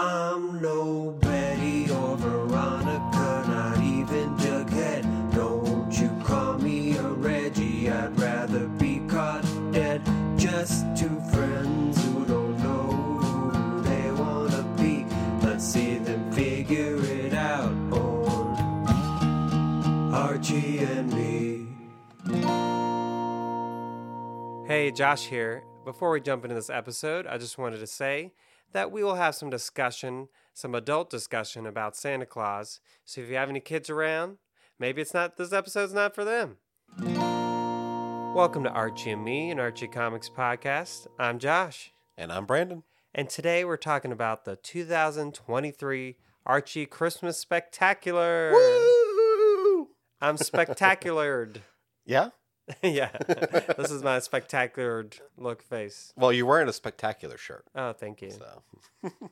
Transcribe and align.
I'm 0.00 0.62
no 0.62 1.10
Betty 1.20 1.90
or 1.90 2.16
Veronica, 2.16 3.44
not 3.48 3.78
even 3.78 4.36
Jughead. 4.36 5.02
Don't 5.34 5.92
you 5.92 6.08
call 6.24 6.56
me 6.58 6.96
a 6.96 7.02
Reggie, 7.02 7.90
I'd 7.90 8.16
rather 8.16 8.68
be 8.68 9.00
caught 9.08 9.42
dead. 9.72 10.00
Just 10.36 10.84
two 10.96 11.20
friends 11.32 12.00
who 12.04 12.24
don't 12.26 12.56
know 12.62 12.86
who 12.86 13.82
they 13.82 14.12
wanna 14.12 14.62
be. 14.76 15.04
Let's 15.44 15.64
see 15.64 15.98
them 15.98 16.30
figure 16.30 17.02
it 17.02 17.34
out 17.34 17.72
on 17.92 20.14
Archie 20.14 20.78
and 20.78 21.12
me. 21.12 21.66
Hey, 24.68 24.92
Josh 24.92 25.26
here. 25.26 25.64
Before 25.84 26.12
we 26.12 26.20
jump 26.20 26.44
into 26.44 26.54
this 26.54 26.70
episode, 26.70 27.26
I 27.26 27.36
just 27.36 27.58
wanted 27.58 27.80
to 27.80 27.86
say 27.88 28.30
that 28.72 28.90
we 28.92 29.02
will 29.02 29.14
have 29.16 29.34
some 29.34 29.50
discussion, 29.50 30.28
some 30.54 30.74
adult 30.74 31.10
discussion 31.10 31.66
about 31.66 31.96
Santa 31.96 32.26
Claus. 32.26 32.80
So 33.04 33.20
if 33.20 33.28
you 33.28 33.36
have 33.36 33.48
any 33.48 33.60
kids 33.60 33.88
around, 33.90 34.38
maybe 34.78 35.00
it's 35.02 35.14
not 35.14 35.36
this 35.36 35.52
episode's 35.52 35.94
not 35.94 36.14
for 36.14 36.24
them. 36.24 36.56
Welcome 38.34 38.62
to 38.64 38.70
Archie 38.70 39.10
and 39.10 39.24
Me, 39.24 39.50
an 39.50 39.58
Archie 39.58 39.88
Comics 39.88 40.28
podcast. 40.28 41.06
I'm 41.18 41.38
Josh, 41.38 41.92
And 42.16 42.30
I'm 42.30 42.46
Brandon. 42.46 42.82
and 43.14 43.28
today 43.28 43.64
we're 43.64 43.76
talking 43.76 44.12
about 44.12 44.44
the 44.44 44.56
2023 44.56 46.16
Archie 46.46 46.86
Christmas 46.86 47.38
Spectacular. 47.38 48.52
Woo! 48.52 49.88
I'm 50.20 50.36
spectaculared. 50.36 51.58
Yeah? 52.04 52.30
yeah, 52.82 53.10
this 53.76 53.90
is 53.90 54.02
my 54.02 54.18
spectacular 54.18 55.06
look 55.36 55.62
face. 55.62 56.12
Well, 56.16 56.32
you're 56.32 56.46
wearing 56.46 56.68
a 56.68 56.72
spectacular 56.72 57.36
shirt. 57.36 57.64
Oh, 57.74 57.92
thank 57.92 58.22
you. 58.22 58.30
So 58.30 58.62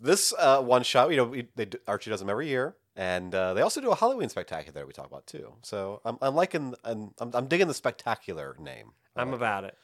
this 0.00 0.34
uh, 0.38 0.62
one 0.62 0.82
shot, 0.82 1.10
you 1.10 1.16
know, 1.16 1.24
we, 1.24 1.48
they 1.56 1.68
Archie 1.86 2.10
does 2.10 2.20
them 2.20 2.30
every 2.30 2.48
year, 2.48 2.76
and 2.96 3.34
uh, 3.34 3.54
they 3.54 3.62
also 3.62 3.80
do 3.80 3.90
a 3.90 3.94
Halloween 3.94 4.28
spectacular 4.28 4.80
that 4.80 4.86
we 4.86 4.92
talk 4.92 5.06
about 5.06 5.26
too. 5.26 5.54
So 5.62 6.00
I'm, 6.04 6.18
I'm 6.20 6.34
liking, 6.34 6.74
I'm, 6.84 7.12
I'm, 7.18 7.30
I'm 7.34 7.46
digging 7.46 7.68
the 7.68 7.74
spectacular 7.74 8.56
name. 8.58 8.92
I'm 9.16 9.32
it. 9.32 9.34
about 9.34 9.64
it. 9.64 9.76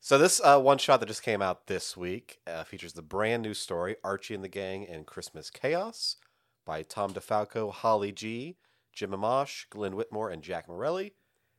So 0.00 0.18
this 0.18 0.40
uh, 0.44 0.60
one 0.60 0.78
shot 0.78 1.00
that 1.00 1.06
just 1.06 1.22
came 1.22 1.42
out 1.42 1.66
this 1.66 1.96
week 1.96 2.38
uh, 2.46 2.64
features 2.64 2.92
the 2.92 3.02
brand 3.02 3.42
new 3.42 3.54
story 3.54 3.96
Archie 4.04 4.34
and 4.34 4.44
the 4.44 4.48
Gang 4.48 4.84
in 4.84 5.04
Christmas 5.04 5.50
Chaos 5.50 6.16
by 6.64 6.82
Tom 6.82 7.12
DeFalco, 7.12 7.72
Holly 7.72 8.12
G, 8.12 8.56
Jim 8.92 9.10
Amash, 9.10 9.68
Glenn 9.70 9.96
Whitmore, 9.96 10.30
and 10.30 10.42
Jack 10.42 10.68
Morelli. 10.68 11.14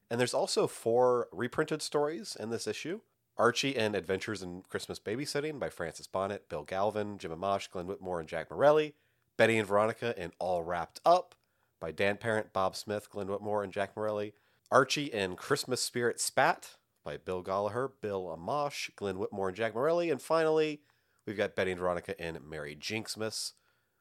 And 0.10 0.20
there's 0.20 0.34
also 0.34 0.68
four 0.68 1.28
reprinted 1.32 1.82
stories 1.82 2.38
in 2.40 2.50
this 2.50 2.68
issue. 2.68 3.02
Archie 3.38 3.78
and 3.78 3.96
Adventures 3.96 4.42
in 4.42 4.64
Christmas 4.68 5.00
Babysitting 5.00 5.60
by 5.60 5.70
Francis 5.70 6.08
Bonnet, 6.08 6.50
Bill 6.50 6.64
Galvan, 6.64 7.18
Jim 7.18 7.32
Amash, 7.32 7.70
Glenn 7.70 7.86
Whitmore, 7.86 8.20
and 8.20 8.28
Jack 8.28 8.50
Morelli. 8.50 8.96
Betty 9.38 9.58
and 9.58 9.68
Veronica 9.68 10.20
in 10.22 10.32
All 10.40 10.64
Wrapped 10.64 11.00
Up 11.06 11.36
by 11.80 11.92
Dan 11.92 12.18
Parent, 12.18 12.52
Bob 12.52 12.76
Smith, 12.76 13.10
Glenn 13.10 13.28
Whitmore, 13.28 13.64
and 13.64 13.72
Jack 13.72 13.96
Morelli. 13.96 14.34
Archie 14.72 15.14
and 15.14 15.38
Christmas 15.38 15.82
Spirit 15.82 16.20
Spat 16.20 16.78
by 17.04 17.18
Bill 17.18 17.44
Golliher, 17.44 17.92
Bill 18.02 18.36
Amash, 18.36 18.90
Glenn 18.96 19.20
Whitmore, 19.20 19.50
and 19.50 19.58
Jack 19.58 19.76
Morelli. 19.76 20.10
And 20.10 20.22
finally, 20.22 20.82
we've 21.26 21.38
got 21.38 21.56
Betty 21.56 21.72
and 21.72 21.80
Veronica 21.80 22.20
in 22.22 22.40
Merry 22.44 22.76
Jinxmas, 22.76 23.54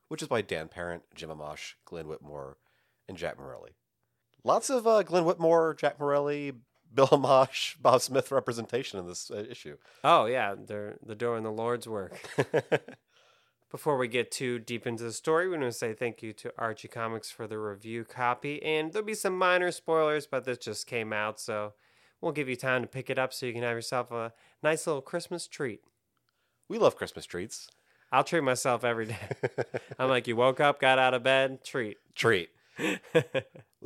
which 0.08 0.22
is 0.22 0.28
by 0.28 0.40
Dan 0.40 0.68
Parent, 0.68 1.02
Jim 1.14 1.28
Amash, 1.28 1.74
Glenn 1.84 2.08
Whitmore, 2.08 2.56
and 3.06 3.18
Jack 3.18 3.38
Morelli. 3.38 3.76
Lots 4.46 4.70
of 4.70 4.86
uh, 4.86 5.02
Glenn 5.02 5.24
Whitmore, 5.24 5.74
Jack 5.74 5.98
Morelli, 5.98 6.52
Bill 6.94 7.08
Amash, 7.08 7.74
Bob 7.82 8.00
Smith 8.00 8.30
representation 8.30 8.96
in 8.96 9.08
this 9.08 9.28
uh, 9.28 9.44
issue. 9.50 9.76
Oh 10.04 10.26
yeah, 10.26 10.54
they're 10.56 10.98
they're 11.04 11.16
doing 11.16 11.42
the 11.42 11.50
Lord's 11.50 11.88
work. 11.88 12.16
Before 13.72 13.98
we 13.98 14.06
get 14.06 14.30
too 14.30 14.60
deep 14.60 14.86
into 14.86 15.02
the 15.02 15.12
story, 15.12 15.48
we 15.48 15.58
want 15.58 15.64
to 15.64 15.72
say 15.72 15.94
thank 15.94 16.22
you 16.22 16.32
to 16.34 16.52
Archie 16.56 16.86
Comics 16.86 17.28
for 17.28 17.48
the 17.48 17.58
review 17.58 18.04
copy, 18.04 18.62
and 18.62 18.92
there'll 18.92 19.04
be 19.04 19.14
some 19.14 19.36
minor 19.36 19.72
spoilers, 19.72 20.28
but 20.28 20.44
this 20.44 20.58
just 20.58 20.86
came 20.86 21.12
out, 21.12 21.40
so 21.40 21.72
we'll 22.20 22.30
give 22.30 22.48
you 22.48 22.54
time 22.54 22.82
to 22.82 22.88
pick 22.88 23.10
it 23.10 23.18
up 23.18 23.32
so 23.32 23.46
you 23.46 23.52
can 23.52 23.64
have 23.64 23.74
yourself 23.74 24.12
a 24.12 24.32
nice 24.62 24.86
little 24.86 25.02
Christmas 25.02 25.48
treat. 25.48 25.80
we 26.68 26.78
love 26.78 26.94
Christmas 26.94 27.26
treats. 27.26 27.68
I'll 28.12 28.22
treat 28.22 28.44
myself 28.44 28.84
every 28.84 29.06
day. 29.06 29.28
I'm 29.98 30.08
like, 30.08 30.28
you 30.28 30.36
woke 30.36 30.60
up, 30.60 30.80
got 30.80 31.00
out 31.00 31.14
of 31.14 31.24
bed, 31.24 31.64
treat. 31.64 31.96
Treat. 32.14 32.50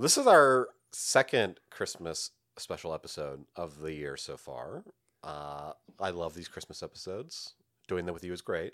This 0.01 0.17
is 0.17 0.27
our 0.27 0.69
second 0.93 1.61
Christmas 1.71 2.31
special 2.57 2.95
episode 2.95 3.45
of 3.55 3.81
the 3.81 3.93
year 3.93 4.17
so 4.17 4.39
far. 4.39 4.83
Uh, 5.23 5.73
I 5.99 6.09
love 6.09 6.33
these 6.35 6.49
Christmas 6.49 6.83
episodes. 6.83 7.53
Doing 7.87 8.07
them 8.07 8.15
with 8.15 8.25
you 8.25 8.33
is 8.33 8.41
great. 8.41 8.73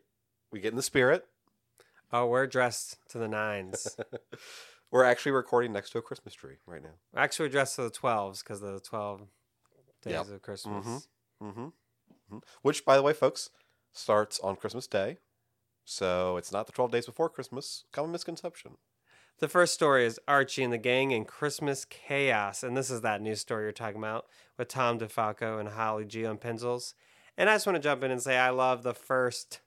We 0.53 0.61
get 0.61 0.71
in 0.71 0.77
the 0.77 0.83
spirit. 0.83 1.27
oh, 2.13 2.27
we're 2.27 2.47
dressed 2.47 2.99
to 3.11 3.19
the 3.19 3.27
nines. 3.29 3.97
We're 4.93 5.03
actually 5.03 5.33
recording 5.33 5.73
next 5.73 5.91
to 5.91 5.99
a 5.99 6.03
Christmas 6.03 6.33
tree 6.33 6.59
right 6.65 6.81
now. 6.81 6.95
Actually, 7.17 7.47
we're 7.47 7.53
dressed 7.53 7.75
to 7.75 7.83
the 7.83 7.91
12s 7.91 8.45
because 8.45 8.63
of 8.63 8.73
the 8.73 8.79
12 8.79 9.23
days 10.03 10.13
Yep. 10.13 10.29
of 10.29 10.43
Christmas. 10.43 10.87
Mhm. 10.87 11.07
Mm-hmm. 11.43 11.67
hmm 12.31 12.39
Which, 12.63 12.85
by 12.85 12.95
the 12.97 13.03
way, 13.03 13.13
folks, 13.13 13.51
starts 13.93 14.39
on 14.39 14.55
Christmas 14.55 14.87
Day. 14.87 15.19
So 15.85 16.37
it's 16.37 16.53
not 16.53 16.67
the 16.67 16.73
12 16.73 16.93
days 16.93 17.07
before 17.07 17.29
Christmas. 17.29 17.83
Common 17.91 18.13
misconception. 18.13 18.77
The 19.39 19.49
first 19.49 19.75
story 19.75 20.07
is 20.07 20.19
Archie 20.27 20.65
and 20.65 20.73
the 20.73 20.79
Gang 20.79 21.11
in 21.11 21.27
Christmas 21.27 21.85
Chaos. 21.85 22.63
And 22.63 22.75
this 22.75 22.91
is 22.91 23.03
that 23.03 23.21
news 23.21 23.41
story 23.41 23.65
you're 23.65 23.73
talking 23.73 23.99
about 23.99 24.25
with 24.57 24.69
Tom 24.69 24.99
DeFalco 24.99 25.61
and 25.61 25.69
Holly 25.69 26.07
G 26.07 26.25
on 26.25 26.39
pencils. 26.39 26.95
And 27.37 27.51
I 27.51 27.55
just 27.57 27.67
want 27.67 27.77
to 27.77 27.83
jump 27.83 28.03
in 28.03 28.11
and 28.11 28.23
say 28.23 28.39
I 28.39 28.49
love 28.49 28.83
the 28.83 28.95
first 28.95 29.61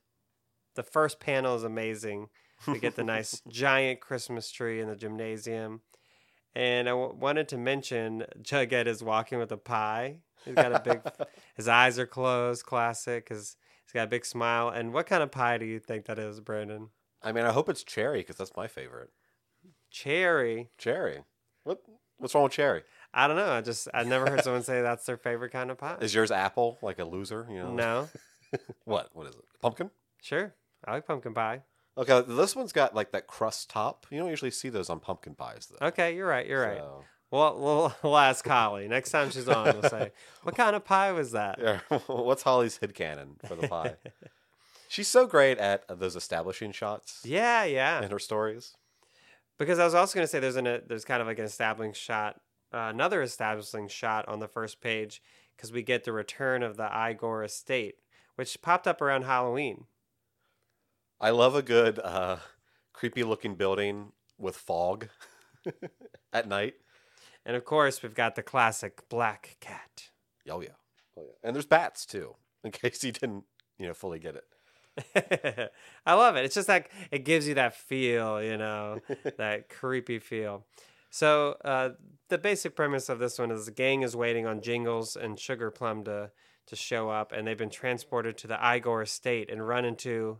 the 0.74 0.82
first 0.82 1.20
panel 1.20 1.54
is 1.54 1.62
amazing. 1.62 2.28
We 2.66 2.80
get 2.80 2.96
the 2.96 3.04
nice 3.04 3.42
giant 3.48 4.00
Christmas 4.00 4.50
tree 4.50 4.80
in 4.80 4.88
the 4.88 4.96
gymnasium. 4.96 5.82
And 6.54 6.88
I 6.88 6.92
w- 6.92 7.14
wanted 7.14 7.48
to 7.48 7.58
mention 7.58 8.24
Jughead 8.42 8.86
is 8.86 9.04
walking 9.04 9.38
with 9.38 9.52
a 9.52 9.56
pie. 9.56 10.18
He's 10.44 10.54
got 10.54 10.72
a 10.72 10.80
big, 10.80 11.02
his 11.54 11.68
eyes 11.68 11.98
are 11.98 12.06
closed, 12.06 12.66
classic, 12.66 13.24
because 13.24 13.56
he's 13.84 13.92
got 13.92 14.04
a 14.04 14.10
big 14.10 14.24
smile. 14.24 14.68
And 14.68 14.92
what 14.92 15.06
kind 15.06 15.22
of 15.22 15.30
pie 15.30 15.58
do 15.58 15.64
you 15.64 15.78
think 15.78 16.06
that 16.06 16.18
is, 16.18 16.40
Brandon? 16.40 16.88
I 17.22 17.32
mean, 17.32 17.44
I 17.44 17.52
hope 17.52 17.68
it's 17.68 17.84
cherry 17.84 18.20
because 18.20 18.36
that's 18.36 18.56
my 18.56 18.66
favorite. 18.66 19.10
Cherry. 19.90 20.70
Cherry. 20.78 21.22
What? 21.64 21.80
What's 22.18 22.34
wrong 22.34 22.44
with 22.44 22.52
cherry? 22.52 22.82
I 23.14 23.26
don't 23.26 23.36
know. 23.36 23.50
I 23.50 23.60
just 23.60 23.88
I 23.94 24.02
never 24.04 24.28
heard 24.30 24.44
someone 24.44 24.62
say 24.62 24.82
that's 24.82 25.04
their 25.06 25.16
favorite 25.16 25.50
kind 25.52 25.70
of 25.70 25.78
pie. 25.78 25.96
Is 26.00 26.14
yours 26.14 26.30
apple, 26.30 26.78
like 26.82 26.98
a 26.98 27.04
loser? 27.04 27.46
You 27.50 27.56
know? 27.58 27.72
No, 27.74 28.08
What? 28.84 29.08
What 29.14 29.26
is 29.26 29.34
it? 29.34 29.42
Pumpkin? 29.62 29.90
sure. 30.22 30.54
I 30.84 30.92
like 30.92 31.06
pumpkin 31.06 31.34
pie. 31.34 31.62
Okay, 31.98 32.22
this 32.26 32.54
one's 32.56 32.72
got 32.72 32.94
like 32.94 33.12
that 33.12 33.26
crust 33.26 33.68
top. 33.70 34.06
You 34.10 34.18
don't 34.20 34.28
usually 34.30 34.50
see 34.50 34.68
those 34.68 34.88
on 34.90 35.00
pumpkin 35.00 35.34
pies, 35.34 35.70
though. 35.70 35.86
Okay, 35.88 36.14
you're 36.14 36.26
right. 36.28 36.46
You're 36.46 36.62
right. 36.62 36.78
So, 36.78 37.04
Well, 37.30 37.58
we'll, 37.58 37.94
we'll 38.02 38.16
ask 38.16 38.46
Holly 38.46 38.86
next 38.88 39.10
time 39.10 39.30
she's 39.30 39.48
on. 39.48 39.64
We'll 39.80 39.90
say, 39.90 40.12
"What 40.42 40.54
kind 40.56 40.74
of 40.76 40.84
pie 40.84 41.12
was 41.12 41.32
that?" 41.32 41.58
yeah. 41.60 41.80
What's 42.06 42.42
Holly's 42.42 42.76
head 42.78 42.94
canon 42.94 43.36
for 43.46 43.54
the 43.56 43.66
pie? 43.68 43.96
She's 44.88 45.08
so 45.08 45.26
great 45.26 45.58
at 45.58 45.84
those 46.00 46.16
establishing 46.16 46.72
shots 46.72 47.20
Yeah, 47.24 47.64
yeah. 47.64 48.02
in 48.02 48.10
her 48.10 48.18
stories. 48.18 48.76
Because 49.60 49.78
I 49.78 49.84
was 49.84 49.94
also 49.94 50.14
going 50.14 50.24
to 50.24 50.26
say 50.26 50.40
there's 50.40 50.56
an 50.56 50.66
a, 50.66 50.80
there's 50.80 51.04
kind 51.04 51.20
of 51.20 51.26
like 51.26 51.38
an 51.38 51.44
establishing 51.44 51.92
shot, 51.92 52.40
uh, 52.72 52.88
another 52.88 53.20
establishing 53.20 53.88
shot 53.88 54.26
on 54.26 54.40
the 54.40 54.48
first 54.48 54.80
page 54.80 55.22
because 55.54 55.70
we 55.70 55.82
get 55.82 56.04
the 56.04 56.12
return 56.12 56.62
of 56.62 56.78
the 56.78 56.88
Igor 56.90 57.44
estate, 57.44 57.96
which 58.36 58.62
popped 58.62 58.88
up 58.88 59.02
around 59.02 59.24
Halloween. 59.24 59.84
I 61.20 61.28
love 61.28 61.54
a 61.54 61.60
good 61.60 61.98
uh, 61.98 62.38
creepy 62.94 63.22
looking 63.22 63.54
building 63.54 64.12
with 64.38 64.56
fog 64.56 65.08
at 66.32 66.48
night. 66.48 66.76
And 67.44 67.54
of 67.54 67.66
course, 67.66 68.02
we've 68.02 68.14
got 68.14 68.36
the 68.36 68.42
classic 68.42 69.06
black 69.10 69.58
cat. 69.60 70.08
Oh 70.48 70.62
yeah. 70.62 70.68
Oh 71.18 71.24
yeah. 71.26 71.34
And 71.44 71.54
there's 71.54 71.66
bats 71.66 72.06
too, 72.06 72.34
in 72.64 72.70
case 72.70 73.04
you 73.04 73.12
didn't, 73.12 73.44
you 73.78 73.86
know, 73.86 73.92
fully 73.92 74.20
get 74.20 74.36
it. 74.36 74.44
I 76.06 76.14
love 76.14 76.36
it. 76.36 76.44
It's 76.44 76.54
just 76.54 76.68
like 76.68 76.90
it 77.10 77.24
gives 77.24 77.46
you 77.48 77.54
that 77.54 77.74
feel, 77.74 78.42
you 78.42 78.56
know, 78.56 79.00
that 79.38 79.68
creepy 79.68 80.18
feel. 80.18 80.64
So 81.10 81.56
uh, 81.64 81.90
the 82.28 82.38
basic 82.38 82.76
premise 82.76 83.08
of 83.08 83.18
this 83.18 83.38
one 83.38 83.50
is 83.50 83.66
the 83.66 83.72
gang 83.72 84.02
is 84.02 84.14
waiting 84.14 84.46
on 84.46 84.60
Jingles 84.60 85.16
and 85.16 85.38
Sugar 85.38 85.70
Plum 85.70 86.04
to 86.04 86.30
to 86.66 86.76
show 86.76 87.10
up, 87.10 87.32
and 87.32 87.46
they've 87.46 87.58
been 87.58 87.70
transported 87.70 88.38
to 88.38 88.46
the 88.46 88.58
Igor 88.62 89.02
estate 89.02 89.50
and 89.50 89.66
run 89.66 89.84
into 89.84 90.38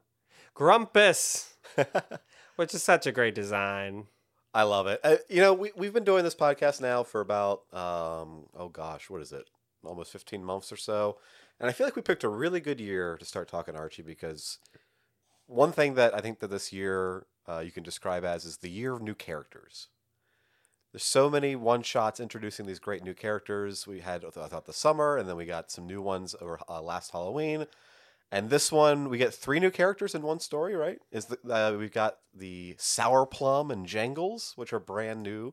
Grumpus, 0.54 1.56
which 2.56 2.72
is 2.72 2.82
such 2.84 3.06
a 3.06 3.12
great 3.12 3.34
design. 3.34 4.06
I 4.54 4.62
love 4.62 4.86
it. 4.86 5.00
Uh, 5.02 5.16
you 5.28 5.40
know, 5.40 5.52
we 5.52 5.72
we've 5.76 5.92
been 5.92 6.04
doing 6.04 6.24
this 6.24 6.34
podcast 6.34 6.80
now 6.80 7.02
for 7.02 7.20
about 7.20 7.62
um 7.72 8.46
oh 8.56 8.68
gosh, 8.72 9.10
what 9.10 9.20
is 9.20 9.32
it? 9.32 9.48
Almost 9.84 10.12
15 10.12 10.44
months 10.44 10.70
or 10.72 10.76
so. 10.76 11.18
And 11.60 11.68
I 11.68 11.72
feel 11.72 11.86
like 11.86 11.94
we 11.94 12.02
picked 12.02 12.24
a 12.24 12.28
really 12.28 12.60
good 12.60 12.80
year 12.80 13.18
to 13.18 13.24
start 13.26 13.46
talking 13.46 13.76
Archie 13.76 14.02
because 14.02 14.58
one 15.46 15.72
thing 15.72 15.94
that 15.94 16.14
I 16.14 16.20
think 16.20 16.40
that 16.40 16.48
this 16.48 16.72
year 16.72 17.26
uh, 17.46 17.58
you 17.58 17.70
can 17.70 17.82
describe 17.82 18.24
as 18.24 18.44
is 18.44 18.58
the 18.58 18.70
year 18.70 18.94
of 18.94 19.02
new 19.02 19.14
characters. 19.14 19.88
There's 20.92 21.04
so 21.04 21.30
many 21.30 21.54
one 21.54 21.82
shots 21.82 22.18
introducing 22.18 22.66
these 22.66 22.78
great 22.78 23.04
new 23.04 23.14
characters. 23.14 23.86
We 23.86 24.00
had 24.00 24.24
I 24.24 24.46
thought 24.48 24.66
the 24.66 24.72
summer, 24.72 25.16
and 25.16 25.28
then 25.28 25.36
we 25.36 25.44
got 25.44 25.70
some 25.70 25.86
new 25.86 26.02
ones 26.02 26.34
over 26.40 26.58
uh, 26.68 26.82
last 26.82 27.12
Halloween, 27.12 27.66
And 28.32 28.48
this 28.48 28.70
one, 28.70 29.08
we 29.08 29.18
get 29.18 29.34
three 29.34 29.58
new 29.58 29.70
characters 29.70 30.14
in 30.14 30.22
one 30.22 30.38
story, 30.38 30.74
right? 30.74 30.98
Is 31.10 31.26
the, 31.26 31.38
uh, 31.48 31.76
we've 31.76 31.92
got 31.92 32.18
the 32.34 32.76
Sour 32.78 33.26
Plum 33.26 33.70
and 33.70 33.86
Jangles, 33.86 34.52
which 34.56 34.72
are 34.72 34.78
brand 34.78 35.22
new 35.22 35.52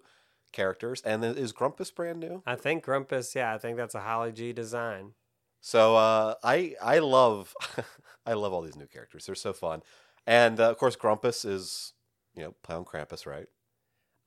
characters, 0.52 1.02
and 1.02 1.24
then 1.24 1.36
is 1.36 1.52
Grumpus 1.52 1.90
brand 1.92 2.20
new? 2.20 2.44
I 2.46 2.56
think 2.56 2.84
Grumpus, 2.84 3.36
yeah, 3.36 3.54
I 3.54 3.58
think 3.58 3.78
that's 3.78 3.96
a 3.96 4.02
Holly 4.02 4.32
G 4.32 4.54
design. 4.54 5.14
So 5.62 5.96
uh, 5.96 6.36
I 6.44 6.76
I 6.82 7.00
love 7.00 7.54
I 8.26 8.34
love 8.34 8.54
all 8.54 8.62
these 8.62 8.78
new 8.78 8.88
characters. 8.88 9.26
They're 9.26 9.36
so 9.36 9.54
fun, 9.54 9.82
and 10.26 10.60
uh, 10.60 10.70
of 10.70 10.78
course 10.78 10.96
Grumpus 10.96 11.46
is 11.46 11.94
you 12.36 12.44
know 12.44 12.56
play 12.64 12.76
on 12.76 12.86
Krampus, 12.86 13.26
right? 13.26 13.48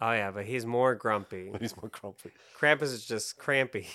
Oh 0.00 0.12
yeah, 0.12 0.30
but 0.30 0.46
he's 0.46 0.64
more 0.64 0.94
grumpy. 0.94 1.52
He's 1.60 1.76
more 1.76 1.90
grumpy. 1.90 2.30
Krampus 2.58 2.84
is 2.84 3.04
just 3.04 3.36
crampy. 3.36 3.86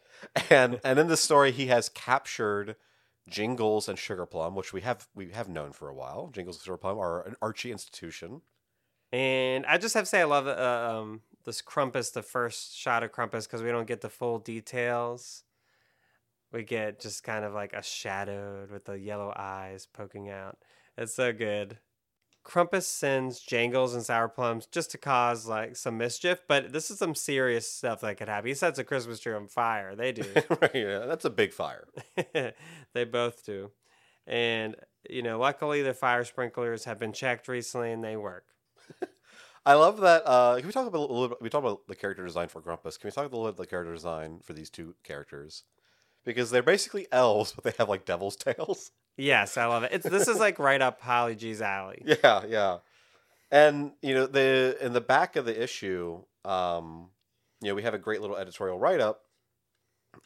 and 0.50 0.80
and 0.84 0.98
in 0.98 1.06
the 1.06 1.16
story 1.16 1.52
he 1.52 1.66
has 1.66 1.88
captured 1.88 2.76
Jingles 3.28 3.88
and 3.88 3.98
Sugar 3.98 4.26
Plum, 4.26 4.56
which 4.56 4.72
we 4.72 4.80
have 4.80 5.06
we 5.14 5.30
have 5.30 5.48
known 5.48 5.72
for 5.72 5.88
a 5.88 5.94
while. 5.94 6.30
Jingles 6.32 6.56
and 6.56 6.64
Sugar 6.64 6.78
Plum 6.78 6.98
are 6.98 7.22
an 7.22 7.36
Archie 7.40 7.70
institution. 7.70 8.42
And 9.12 9.66
I 9.66 9.76
just 9.76 9.94
have 9.94 10.04
to 10.04 10.08
say, 10.08 10.22
I 10.22 10.24
love 10.24 10.46
uh, 10.48 10.98
um, 11.00 11.20
this 11.44 11.60
Grumpus, 11.60 12.10
the 12.10 12.22
first 12.22 12.74
shot 12.74 13.02
of 13.02 13.12
Grumpus, 13.12 13.46
because 13.46 13.62
we 13.62 13.70
don't 13.70 13.86
get 13.86 14.00
the 14.00 14.08
full 14.08 14.38
details. 14.38 15.44
We 16.52 16.64
get 16.64 17.00
just 17.00 17.24
kind 17.24 17.44
of 17.44 17.54
like 17.54 17.72
a 17.72 17.82
shadowed 17.82 18.70
with 18.70 18.84
the 18.84 18.98
yellow 18.98 19.32
eyes 19.34 19.86
poking 19.86 20.28
out. 20.28 20.58
It's 20.96 21.14
so 21.14 21.32
good. 21.32 21.78
Grumpus 22.44 22.88
sends 22.88 23.40
Jangles 23.40 23.94
and 23.94 24.04
Sour 24.04 24.28
Plums 24.28 24.66
just 24.66 24.90
to 24.90 24.98
cause 24.98 25.46
like 25.46 25.76
some 25.76 25.96
mischief, 25.96 26.42
but 26.48 26.72
this 26.72 26.90
is 26.90 26.98
some 26.98 27.14
serious 27.14 27.70
stuff 27.70 28.00
that 28.00 28.16
could 28.16 28.28
happen. 28.28 28.48
He 28.48 28.54
sets 28.54 28.78
a 28.78 28.84
Christmas 28.84 29.20
tree 29.20 29.32
on 29.32 29.46
fire. 29.46 29.94
They 29.94 30.12
do. 30.12 30.24
right, 30.60 30.74
yeah, 30.74 30.98
that's 31.06 31.24
a 31.24 31.30
big 31.30 31.52
fire. 31.52 31.86
they 32.94 33.04
both 33.04 33.44
do. 33.46 33.70
And, 34.26 34.76
you 35.08 35.22
know, 35.22 35.38
luckily 35.38 35.82
the 35.82 35.94
fire 35.94 36.24
sprinklers 36.24 36.84
have 36.84 36.98
been 36.98 37.12
checked 37.12 37.48
recently 37.48 37.92
and 37.92 38.02
they 38.02 38.16
work. 38.16 38.44
I 39.66 39.74
love 39.74 40.00
that. 40.00 40.22
Uh, 40.26 40.56
can 40.56 40.66
we 40.66 40.72
talk 40.72 40.88
about 40.88 40.98
a 40.98 41.12
little 41.12 41.28
bit? 41.28 41.38
We 41.40 41.48
talked 41.48 41.64
about 41.64 41.86
the 41.86 41.94
character 41.94 42.24
design 42.24 42.48
for 42.48 42.60
Grumpus. 42.60 42.98
Can 42.98 43.06
we 43.06 43.12
talk 43.12 43.22
a 43.24 43.28
little 43.28 43.44
bit 43.44 43.50
about 43.50 43.62
the 43.62 43.68
character 43.68 43.92
design 43.92 44.40
for 44.42 44.52
these 44.52 44.70
two 44.70 44.96
characters? 45.04 45.62
Because 46.24 46.50
they're 46.50 46.62
basically 46.62 47.06
elves, 47.10 47.52
but 47.52 47.64
they 47.64 47.72
have 47.78 47.88
like 47.88 48.04
devil's 48.04 48.36
tails. 48.44 48.92
Yes, 49.16 49.56
I 49.56 49.66
love 49.66 49.82
it. 49.82 49.90
It's 49.92 50.08
this 50.08 50.28
is 50.28 50.38
like 50.38 50.58
right 50.58 50.80
up 50.80 51.00
Holly 51.00 51.34
G's 51.36 51.60
alley. 51.60 52.02
Yeah, 52.22 52.44
yeah. 52.46 52.78
And 53.50 53.92
you 54.00 54.14
know, 54.14 54.26
the 54.26 54.78
in 54.80 54.92
the 54.94 55.00
back 55.00 55.36
of 55.36 55.44
the 55.44 55.62
issue, 55.62 56.22
um, 56.44 57.10
you 57.60 57.68
know, 57.68 57.74
we 57.74 57.82
have 57.82 57.92
a 57.94 57.98
great 57.98 58.20
little 58.22 58.36
editorial 58.36 58.78
write 58.78 59.00
up, 59.00 59.22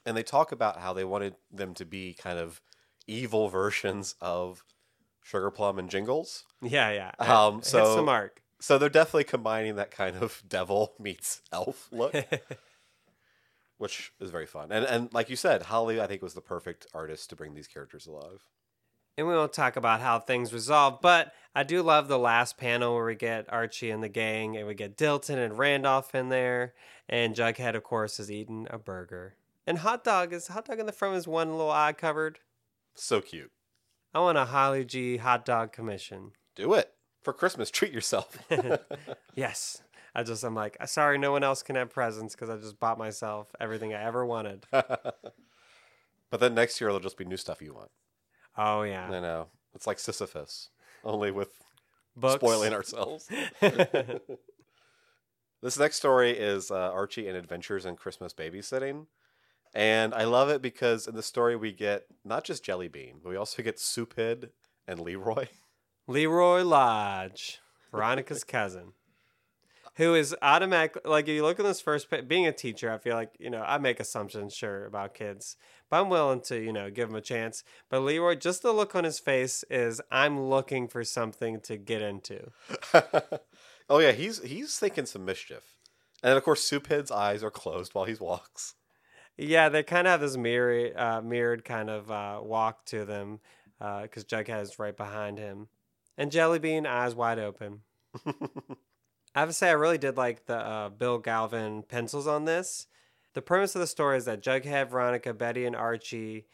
and 0.05 0.17
they 0.17 0.23
talk 0.23 0.53
about 0.53 0.79
how 0.79 0.93
they 0.93 1.05
wanted 1.05 1.35
them 1.51 1.75
to 1.75 1.85
be 1.85 2.15
kind 2.15 2.39
of 2.39 2.61
evil 3.09 3.49
versions 3.49 4.15
of 4.21 4.63
Sugar 5.25 5.51
Plum 5.51 5.79
and 5.79 5.91
Jingles. 5.91 6.45
Yeah, 6.63 6.91
yeah. 6.93 7.11
Um, 7.19 7.63
so 7.63 7.97
the 7.97 8.03
mark. 8.03 8.43
so 8.61 8.79
they're 8.79 8.89
definitely 8.89 9.25
combining 9.25 9.75
that 9.77 9.91
kind 9.91 10.17
of 10.17 10.43
devil 10.49 10.95
meets 11.01 11.43
elf 11.53 11.89
look, 11.91 12.15
which 13.79 14.13
is 14.21 14.31
very 14.31 14.47
fun. 14.47 14.73
And 14.73 14.85
and 14.85 15.13
like 15.13 15.31
you 15.31 15.37
said, 15.37 15.65
Holly, 15.65 16.01
I 16.01 16.07
think 16.07 16.23
was 16.23 16.35
the 16.35 16.41
perfect 16.41 16.87
artist 16.95 17.31
to 17.31 17.37
bring 17.37 17.55
these 17.55 17.69
characters 17.69 18.07
alive. 18.07 18.47
And 19.19 19.27
we 19.27 19.35
won't 19.35 19.55
talk 19.55 19.77
about 19.77 20.01
how 20.01 20.19
things 20.19 20.53
resolve, 20.53 21.01
but 21.01 21.33
I 21.55 21.63
do 21.63 21.83
love 21.83 22.07
the 22.07 22.19
last 22.19 22.59
panel 22.59 22.95
where 22.95 23.07
we 23.07 23.15
get 23.15 23.51
Archie 23.51 23.91
and 23.91 24.03
the 24.03 24.11
gang, 24.11 24.59
and 24.59 24.67
we 24.67 24.75
get 24.75 24.99
Dilton 24.99 25.39
and 25.39 25.57
Randolph 25.57 26.15
in 26.15 26.29
there, 26.29 26.75
and 27.09 27.35
Jughead, 27.35 27.75
of 27.75 27.83
course, 27.83 28.21
is 28.21 28.31
eating 28.31 28.67
a 28.69 28.77
burger. 28.77 29.37
And 29.67 29.79
Hot 29.79 30.05
Dog 30.05 30.35
is 30.35 30.49
Hot 30.49 30.67
Dog 30.67 30.81
in 30.81 30.87
the 30.87 30.93
front 30.93 31.17
is 31.17 31.27
one 31.27 31.51
little 31.51 31.71
eye 31.71 31.95
covered. 31.95 32.41
So 32.95 33.23
cute. 33.23 33.53
I 34.15 34.21
want 34.21 34.39
a 34.39 34.47
Holly 34.47 34.85
G 34.85 35.19
hot 35.19 35.45
dog 35.45 35.73
commission. 35.73 36.33
Do 36.55 36.73
it 36.75 36.93
for 37.23 37.33
Christmas. 37.33 37.71
Treat 37.71 37.93
yourself. 37.93 38.39
Yes. 39.35 39.83
I 40.17 40.23
just 40.23 40.43
I'm 40.45 40.55
like 40.55 40.79
sorry, 40.87 41.19
no 41.19 41.31
one 41.31 41.45
else 41.45 41.63
can 41.63 41.77
have 41.77 41.91
presents 41.91 42.35
because 42.35 42.49
I 42.49 42.57
just 42.57 42.81
bought 42.81 42.97
myself 42.97 43.55
everything 43.61 43.93
I 43.93 44.03
ever 44.03 44.25
wanted. 44.25 44.65
but 44.71 46.41
then 46.41 46.55
next 46.55 46.81
year 46.81 46.89
it'll 46.89 47.01
just 47.01 47.19
be 47.19 47.27
new 47.27 47.37
stuff 47.37 47.61
you 47.61 47.75
want. 47.75 47.91
Oh 48.57 48.83
yeah, 48.83 49.07
I 49.07 49.21
know. 49.21 49.49
It's 49.75 49.87
like 49.87 49.99
Sisyphus, 49.99 50.71
only 51.05 51.31
with 51.31 51.51
books. 52.17 52.37
spoiling 52.37 52.73
ourselves. 52.73 53.29
this 53.61 54.23
next 55.79 55.97
story 55.97 56.31
is 56.31 56.71
uh, 56.71 56.91
Archie 56.93 57.29
and 57.29 57.37
Adventures 57.37 57.85
in 57.85 57.97
Christmas 57.97 58.33
Babysitting. 58.33 59.09
And 59.75 60.15
I 60.15 60.25
love 60.25 60.49
it 60.49 60.63
because 60.63 61.07
in 61.07 61.15
the 61.15 61.23
story 61.23 61.57
we 61.57 61.73
get 61.73 62.07
not 62.25 62.43
just 62.43 62.65
Jelly 62.65 62.89
Bean, 62.89 63.21
but 63.23 63.29
we 63.29 63.37
also 63.37 63.63
get 63.63 63.77
Souphead 63.77 64.49
and 64.89 64.99
Leroy. 64.99 65.49
Leroy 66.07 66.63
Lodge, 66.63 67.61
Veronica's 67.93 68.45
cousin, 68.45 68.93
who 69.97 70.15
is 70.15 70.37
automatically 70.43 71.03
like 71.05 71.27
if 71.27 71.35
you 71.35 71.43
look 71.43 71.59
at 71.59 71.65
this 71.65 71.81
first 71.81 72.09
being 72.29 72.47
a 72.47 72.53
teacher, 72.53 72.93
I 72.93 72.99
feel 72.99 73.17
like 73.17 73.33
you 73.39 73.51
know 73.51 73.63
I 73.67 73.79
make 73.79 73.99
assumptions 73.99 74.55
sure 74.55 74.85
about 74.87 75.15
kids, 75.15 75.57
but 75.91 76.01
I'm 76.01 76.11
willing 76.11 76.43
to 76.43 76.63
you 76.63 76.73
know 76.73 76.91
give 76.91 77.09
them 77.09 77.17
a 77.17 77.23
chance. 77.23 77.65
But 77.89 78.01
Leroy, 78.01 78.37
just 78.37 78.63
the 78.63 78.73
look 78.73 78.95
on 78.95 79.05
his 79.05 79.19
face 79.19 79.65
is 79.71 80.01
I'm 80.11 80.49
looking 80.49 80.87
for 80.87 81.03
something 81.03 81.61
to 81.63 81.77
get 81.77 82.03
into. 82.03 82.51
oh 83.89 83.99
yeah, 83.99 84.13
he's 84.13 84.43
he's 84.43 84.79
thinking 84.79 85.07
some 85.07 85.25
mischief. 85.25 85.77
And 86.23 86.31
then 86.31 86.37
of 86.37 86.45
course 86.45 86.69
Souphead's 86.69 87.11
eyes 87.11 87.43
are 87.43 87.51
closed 87.51 87.95
while 87.95 88.05
he 88.05 88.15
walks. 88.15 88.75
Yeah, 89.39 89.69
they 89.69 89.83
kind 89.83 90.07
of 90.07 90.13
have 90.13 90.21
this 90.21 90.37
mirror, 90.37 90.91
uh, 90.97 91.21
mirrored 91.21 91.65
kind 91.65 91.91
of 91.91 92.11
uh, 92.11 92.41
walk 92.43 92.87
to 92.87 93.05
them 93.05 93.41
because 93.79 94.25
Jughead 94.25 94.63
is 94.63 94.79
right 94.79 94.97
behind 94.97 95.39
him, 95.39 95.69
and 96.17 96.31
Jellybean 96.31 96.87
eyes 96.87 97.15
wide 97.15 97.39
open. 97.39 97.81
I 99.37 99.41
have 99.41 99.51
to 99.51 99.53
say, 99.53 99.69
I 99.69 99.73
really 99.73 99.99
did 99.99 100.17
like 100.17 100.47
the 100.47 100.57
uh, 100.57 100.89
Bill 100.89 101.19
Galvan 101.19 101.83
pencils 101.83 102.27
on 102.27 102.47
this. 102.47 102.87
The 103.35 103.43
premise 103.43 103.75
of 103.75 103.83
the 103.83 103.87
story 103.87 104.17
is 104.17 104.25
that 104.25 104.43
Jughead, 104.43 104.89
Veronica, 104.89 105.35
Betty, 105.35 105.67
and 105.67 105.77
Archie 105.77 106.47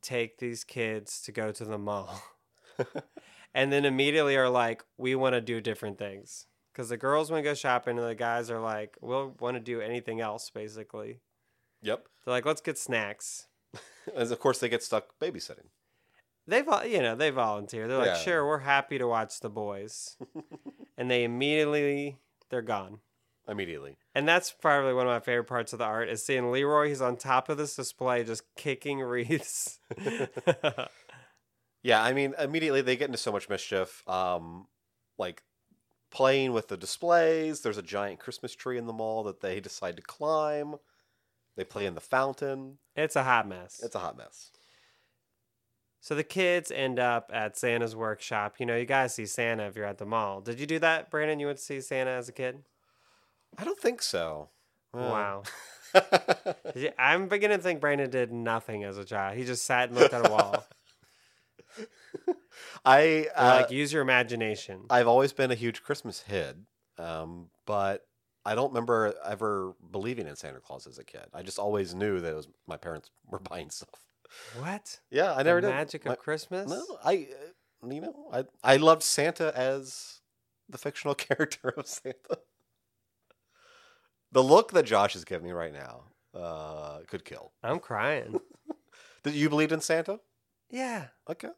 take 0.00 0.38
these 0.38 0.64
kids 0.64 1.20
to 1.22 1.32
go 1.32 1.52
to 1.52 1.64
the 1.66 1.76
mall, 1.76 2.22
and 3.54 3.70
then 3.70 3.84
immediately 3.84 4.38
are 4.38 4.48
like, 4.48 4.82
"We 4.96 5.14
want 5.14 5.34
to 5.34 5.42
do 5.42 5.60
different 5.60 5.98
things." 5.98 6.46
Because 6.72 6.88
the 6.88 6.96
girls 6.96 7.30
want 7.30 7.44
to 7.44 7.50
go 7.50 7.52
shopping, 7.52 7.98
and 7.98 8.08
the 8.08 8.14
guys 8.14 8.50
are 8.50 8.58
like, 8.58 8.96
"We'll 9.02 9.34
want 9.38 9.56
to 9.56 9.60
do 9.60 9.82
anything 9.82 10.22
else." 10.22 10.48
Basically, 10.48 11.20
Yep. 11.82 12.06
they're 12.24 12.32
like, 12.32 12.46
"Let's 12.46 12.62
get 12.62 12.78
snacks." 12.78 13.48
And 14.16 14.32
of 14.32 14.40
course 14.40 14.60
they 14.60 14.70
get 14.70 14.82
stuck 14.82 15.18
babysitting. 15.20 15.68
They 16.46 16.64
you 16.88 17.02
know, 17.02 17.14
they 17.14 17.28
volunteer. 17.28 17.86
They're 17.86 17.98
like, 17.98 18.06
Yeah. 18.06 18.16
"Sure, 18.16 18.46
we're 18.46 18.58
happy 18.60 18.96
to 18.96 19.06
watch 19.06 19.40
the 19.40 19.50
boys." 19.50 20.16
and 20.96 21.10
they 21.10 21.22
immediately 21.22 22.16
they're 22.50 22.62
gone. 22.62 23.00
Immediately. 23.48 23.96
And 24.14 24.28
that's 24.28 24.52
probably 24.52 24.92
one 24.92 25.06
of 25.06 25.12
my 25.12 25.18
favorite 25.18 25.48
parts 25.48 25.72
of 25.72 25.78
the 25.80 25.84
art 25.84 26.08
is 26.08 26.24
seeing 26.24 26.52
Leroy. 26.52 26.88
He's 26.88 27.00
on 27.00 27.16
top 27.16 27.48
of 27.48 27.56
this 27.56 27.74
display, 27.74 28.22
just 28.22 28.44
kicking 28.54 29.00
wreaths. 29.02 29.80
Yeah, 31.82 32.02
I 32.02 32.12
mean, 32.12 32.34
immediately 32.38 32.82
they 32.82 32.96
get 32.96 33.06
into 33.06 33.18
so 33.18 33.32
much 33.32 33.48
mischief. 33.48 34.06
Um, 34.08 34.66
like 35.18 35.42
playing 36.10 36.52
with 36.52 36.68
the 36.68 36.76
displays. 36.76 37.60
There's 37.60 37.78
a 37.78 37.82
giant 37.82 38.20
Christmas 38.20 38.54
tree 38.54 38.78
in 38.78 38.86
the 38.86 38.92
mall 38.92 39.22
that 39.24 39.40
they 39.40 39.60
decide 39.60 39.96
to 39.96 40.02
climb. 40.02 40.76
They 41.56 41.64
play 41.64 41.86
in 41.86 41.94
the 41.94 42.00
fountain. 42.00 42.78
it's 42.96 43.16
a 43.16 43.24
hot 43.24 43.48
mess. 43.48 43.80
It's 43.82 43.94
a 43.94 43.98
hot 44.00 44.16
mess. 44.16 44.50
So 46.00 46.14
the 46.14 46.24
kids 46.24 46.70
end 46.70 46.98
up 46.98 47.30
at 47.32 47.56
Santa's 47.56 47.94
workshop. 47.94 48.56
You 48.58 48.66
know, 48.66 48.76
you 48.76 48.86
guys 48.86 49.14
see 49.14 49.26
Santa 49.26 49.66
if 49.66 49.76
you're 49.76 49.84
at 49.84 49.98
the 49.98 50.06
mall. 50.06 50.40
Did 50.40 50.58
you 50.58 50.66
do 50.66 50.78
that, 50.78 51.10
Brandon? 51.10 51.38
You 51.38 51.46
went 51.46 51.58
to 51.58 51.64
see 51.64 51.80
Santa 51.80 52.10
as 52.10 52.28
a 52.28 52.32
kid? 52.32 52.62
I 53.58 53.64
don't 53.64 53.78
think 53.78 54.00
so. 54.02 54.48
Wow. 54.94 55.42
I'm 56.98 57.28
beginning 57.28 57.58
to 57.58 57.62
think 57.62 57.80
Brandon 57.80 58.10
did 58.10 58.32
nothing 58.32 58.84
as 58.84 58.96
a 58.96 59.04
child. 59.04 59.36
He 59.36 59.44
just 59.44 59.64
sat 59.64 59.90
and 59.90 59.98
looked 59.98 60.14
at 60.14 60.26
a 60.26 60.30
wall. 60.30 60.66
I 62.84 63.26
uh, 63.36 63.60
like, 63.62 63.70
use 63.70 63.92
your 63.92 64.02
imagination. 64.02 64.82
I've 64.88 65.06
always 65.06 65.32
been 65.32 65.50
a 65.50 65.54
huge 65.54 65.82
Christmas 65.82 66.22
head, 66.22 66.64
um, 66.98 67.50
but 67.66 68.06
I 68.44 68.54
don't 68.54 68.70
remember 68.70 69.14
ever 69.26 69.74
believing 69.90 70.26
in 70.26 70.36
Santa 70.36 70.60
Claus 70.60 70.86
as 70.86 70.98
a 70.98 71.04
kid. 71.04 71.26
I 71.34 71.42
just 71.42 71.58
always 71.58 71.94
knew 71.94 72.20
that 72.20 72.30
it 72.32 72.36
was 72.36 72.48
my 72.66 72.76
parents 72.76 73.10
were 73.28 73.38
buying 73.50 73.70
stuff. 73.70 74.06
What? 74.58 75.00
Yeah, 75.10 75.32
I 75.34 75.38
the 75.38 75.44
never 75.44 75.60
did. 75.60 75.68
magic 75.70 76.04
My- 76.04 76.12
of 76.12 76.18
Christmas? 76.18 76.68
No, 76.70 76.98
I, 77.04 77.28
uh, 77.84 77.88
you 77.88 78.00
know, 78.00 78.28
I 78.32 78.44
I 78.62 78.76
loved 78.76 79.02
Santa 79.02 79.52
as 79.56 80.20
the 80.68 80.78
fictional 80.78 81.14
character 81.26 81.68
of 81.76 81.86
Santa. 81.86 82.38
The 84.32 84.42
look 84.42 84.72
that 84.72 84.84
Josh 84.86 85.16
is 85.16 85.24
giving 85.24 85.46
me 85.46 85.52
right 85.52 85.72
now 85.72 86.04
uh, 86.34 87.00
could 87.08 87.24
kill. 87.24 87.52
I'm 87.62 87.80
crying. 87.80 88.40
Did 89.24 89.34
you 89.34 89.48
believe 89.48 89.72
in 89.72 89.80
Santa? 89.80 90.20
yeah. 90.70 91.06
Okay, 91.28 91.50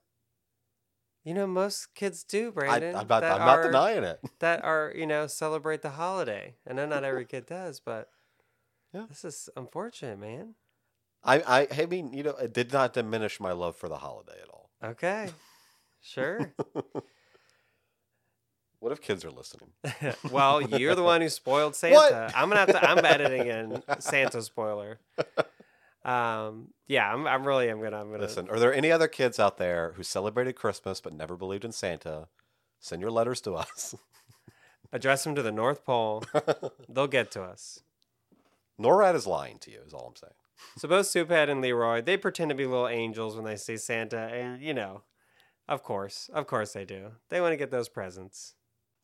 You 1.24 1.34
know, 1.34 1.46
most 1.46 1.94
kids 1.94 2.24
do, 2.24 2.48
I, 2.48 2.50
Brandon. 2.50 2.96
I'm 2.96 3.06
not. 3.06 3.22
I'm 3.24 3.38
not 3.40 3.58
are- 3.58 3.62
denying 3.64 4.04
it. 4.04 4.20
That 4.40 4.64
are, 4.64 4.92
you 4.96 5.06
know, 5.06 5.26
celebrate 5.26 5.82
the 5.82 5.90
holiday. 5.90 6.56
I 6.68 6.72
know 6.72 6.86
not 6.86 7.04
every 7.04 7.24
kid 7.26 7.46
does, 7.46 7.78
but 7.80 8.08
Yeah. 8.92 9.04
this 9.08 9.24
is 9.24 9.48
unfortunate, 9.56 10.18
man. 10.18 10.54
I, 11.24 11.40
I, 11.40 11.68
I 11.82 11.86
mean, 11.86 12.12
you 12.12 12.22
know, 12.22 12.30
it 12.36 12.52
did 12.52 12.72
not 12.72 12.94
diminish 12.94 13.38
my 13.40 13.52
love 13.52 13.76
for 13.76 13.88
the 13.88 13.98
holiday 13.98 14.38
at 14.42 14.48
all. 14.48 14.70
Okay. 14.82 15.28
Sure. 16.00 16.52
What 18.82 18.90
if 18.90 19.00
kids 19.00 19.24
are 19.24 19.30
listening? 19.30 19.70
well, 20.32 20.60
you're 20.60 20.96
the 20.96 21.04
one 21.04 21.20
who 21.20 21.28
spoiled 21.28 21.76
Santa. 21.76 22.32
I'm 22.34 22.48
gonna 22.48 22.58
have 22.58 22.68
to. 22.70 22.90
I'm 22.90 23.04
editing 23.04 23.46
in 23.46 23.80
Santa 24.00 24.42
spoiler. 24.42 24.98
Um. 26.04 26.70
Yeah. 26.88 27.14
I'm. 27.14 27.24
I'm 27.28 27.46
really. 27.46 27.68
I'm 27.68 27.80
gonna. 27.80 28.00
I'm 28.00 28.10
gonna. 28.10 28.24
Listen, 28.24 28.48
are 28.50 28.58
there 28.58 28.74
any 28.74 28.90
other 28.90 29.06
kids 29.06 29.38
out 29.38 29.56
there 29.56 29.92
who 29.94 30.02
celebrated 30.02 30.54
Christmas 30.54 31.00
but 31.00 31.12
never 31.12 31.36
believed 31.36 31.64
in 31.64 31.70
Santa? 31.70 32.26
Send 32.80 33.00
your 33.00 33.12
letters 33.12 33.40
to 33.42 33.54
us. 33.54 33.94
Address 34.92 35.22
them 35.22 35.36
to 35.36 35.42
the 35.42 35.52
North 35.52 35.84
Pole. 35.84 36.24
They'll 36.88 37.06
get 37.06 37.30
to 37.30 37.42
us. 37.42 37.84
NORAD 38.80 39.14
is 39.14 39.28
lying 39.28 39.58
to 39.60 39.70
you, 39.70 39.78
is 39.86 39.94
all 39.94 40.08
I'm 40.08 40.16
saying. 40.16 40.32
So 40.76 40.88
both 40.88 41.06
Souphead 41.06 41.48
and 41.50 41.60
Leroy, 41.60 42.02
they 42.02 42.16
pretend 42.16 42.48
to 42.50 42.54
be 42.54 42.66
little 42.66 42.88
angels 42.88 43.36
when 43.36 43.44
they 43.44 43.56
see 43.56 43.76
Santa, 43.76 44.18
and 44.18 44.62
you 44.62 44.74
know, 44.74 45.02
of 45.68 45.82
course, 45.82 46.30
of 46.32 46.46
course 46.46 46.72
they 46.72 46.84
do. 46.84 47.12
They 47.28 47.40
want 47.40 47.52
to 47.52 47.56
get 47.56 47.70
those 47.70 47.88
presents. 47.88 48.54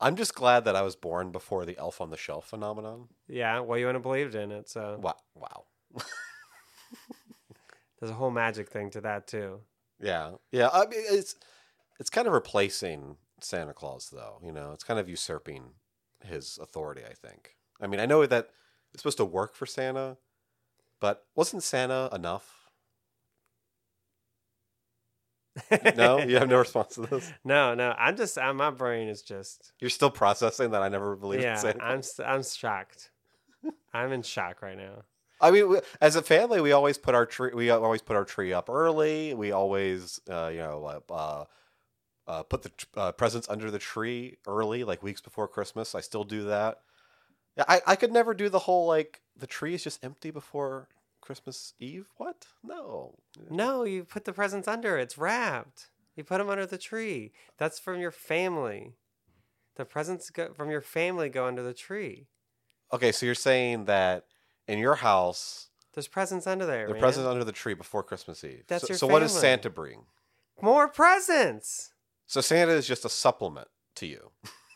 I'm 0.01 0.17
just 0.17 0.35
glad 0.35 0.65
that 0.65 0.77
I 0.77 0.83
was 0.83 0.97
born 0.97 1.33
before 1.33 1.65
the 1.65 1.77
elf 1.77 2.01
on 2.01 2.11
the 2.11 2.17
shelf 2.17 2.47
phenomenon. 2.49 3.09
Yeah. 3.27 3.61
Well, 3.61 3.79
you 3.79 3.87
wouldn't 3.87 3.97
have 3.97 4.03
believed 4.11 4.35
in 4.35 4.53
it, 4.53 4.69
so 4.69 4.99
Wow. 5.03 5.17
Wow. 5.35 5.65
there's 7.99 8.11
a 8.11 8.15
whole 8.15 8.31
magic 8.31 8.69
thing 8.69 8.91
to 8.91 9.01
that 9.01 9.27
too. 9.27 9.61
Yeah. 10.01 10.33
Yeah. 10.53 10.69
I 10.73 10.87
mean, 10.87 11.03
it's 11.11 11.35
it's 11.99 12.11
kind 12.11 12.29
of 12.29 12.33
replacing 12.33 13.17
Santa 13.41 13.73
Claus, 13.73 14.11
though. 14.13 14.39
You 14.45 14.53
know, 14.53 14.71
it's 14.73 14.85
kind 14.85 15.01
of 15.01 15.09
usurping 15.09 15.71
his 16.25 16.59
authority. 16.63 17.03
I 17.09 17.15
think. 17.15 17.57
I 17.81 17.89
mean, 17.89 17.99
I 18.01 18.07
know 18.07 18.25
that 18.25 18.51
it's 18.93 19.03
supposed 19.03 19.19
to 19.19 19.25
work 19.25 19.55
for 19.57 19.67
Santa, 19.67 20.17
but 21.01 21.25
wasn't 21.35 21.63
Santa 21.63 22.09
enough? 22.13 22.55
No, 25.97 26.19
you 26.27 26.37
have 26.37 26.49
no 26.49 26.59
response 26.59 26.95
to 26.95 27.03
this. 27.03 27.33
No, 27.45 27.75
no. 27.75 27.95
I'm 27.99 28.17
just. 28.17 28.39
i 28.39 28.51
my 28.53 28.71
brain 28.71 29.09
is 29.09 29.23
just. 29.23 29.73
You're 29.81 29.91
still 29.91 30.11
processing 30.11 30.71
that 30.71 30.83
I 30.83 30.89
never 30.89 31.17
believed 31.17 31.43
Yeah. 31.43 31.57
Santa. 31.57 31.83
I'm. 31.83 32.03
I'm 32.25 32.43
shocked. 32.43 33.11
I'm 33.93 34.13
in 34.13 34.23
shock 34.23 34.63
right 34.63 34.77
now. 34.77 35.03
I 35.41 35.51
mean, 35.51 35.69
we- 35.69 35.81
as 36.01 36.17
a 36.17 36.23
family, 36.23 36.61
we 36.61 36.73
always 36.73 36.99
put 36.99 37.15
our 37.15 37.27
tree. 37.27 37.51
We 37.55 37.71
always 37.71 38.03
put 38.03 38.17
our 38.17 38.25
tree 38.25 38.53
up 38.53 38.69
early. 38.71 39.35
We 39.35 39.53
always, 39.53 40.21
uh, 40.31 40.51
you 40.53 40.59
know, 40.59 40.85
uh, 41.11 41.13
uh, 41.13 41.45
uh, 42.27 42.43
put 42.45 42.63
the 42.63 42.73
uh, 42.97 43.13
presents 43.13 43.49
under 43.49 43.71
the 43.71 43.79
tree 43.79 44.37
early, 44.47 44.85
like 44.85 45.03
weeks 45.03 45.21
before 45.21 45.49
Christmas. 45.49 45.95
I 45.95 46.01
still 46.01 46.25
do 46.25 46.45
that. 46.45 46.81
Yeah, 47.59 47.65
I, 47.69 47.81
I 47.89 47.97
could 47.97 48.13
never 48.13 48.35
do 48.35 48.49
the 48.49 48.61
whole 48.61 48.87
like 48.87 49.21
the 49.37 49.47
tree 49.47 49.75
is 49.75 49.83
just 49.83 50.05
empty 50.05 50.31
before 50.31 50.89
Christmas 51.21 51.75
Eve. 51.81 52.07
What? 52.17 52.47
No. 52.63 53.17
No, 53.51 53.83
you 53.85 54.05
put 54.05 54.25
the 54.25 54.33
presents 54.33 54.69
under. 54.69 54.97
It's 54.97 55.19
wrapped. 55.19 55.91
You 56.17 56.25
put 56.25 56.39
them 56.39 56.49
under 56.49 56.67
the 56.67 56.79
tree. 56.79 57.33
That's 57.59 57.79
from 57.79 58.01
your 58.01 58.13
family. 58.13 58.95
The 59.75 59.85
presents 59.85 60.31
go, 60.31 60.53
from 60.53 60.71
your 60.71 60.81
family 60.81 61.29
go 61.29 61.47
under 61.47 61.63
the 61.63 61.75
tree. 61.75 62.29
Okay, 62.93 63.13
so 63.13 63.27
you're 63.27 63.35
saying 63.35 63.85
that 63.85 64.25
in 64.67 64.79
your 64.79 64.97
house, 64.97 65.69
There's 65.95 66.09
presents 66.09 66.47
under 66.47 66.65
there. 66.65 66.87
the 66.87 66.95
man. 66.95 67.01
presents 67.01 67.29
under 67.29 67.45
the 67.45 67.53
tree 67.53 67.75
before 67.75 68.03
Christmas 68.03 68.43
Eve. 68.45 68.65
That's 68.69 68.83
so, 68.83 68.89
your 68.89 68.99
so 68.99 69.07
what 69.09 69.21
does. 69.21 69.39
Santa 69.39 69.69
bring? 69.69 70.05
More 70.63 70.89
presents. 70.89 71.93
So 72.27 72.41
Santa 72.41 72.73
is 72.73 72.87
just 72.87 73.05
a 73.05 73.09
supplement 73.09 73.69
to 73.97 74.07
you. 74.07 74.31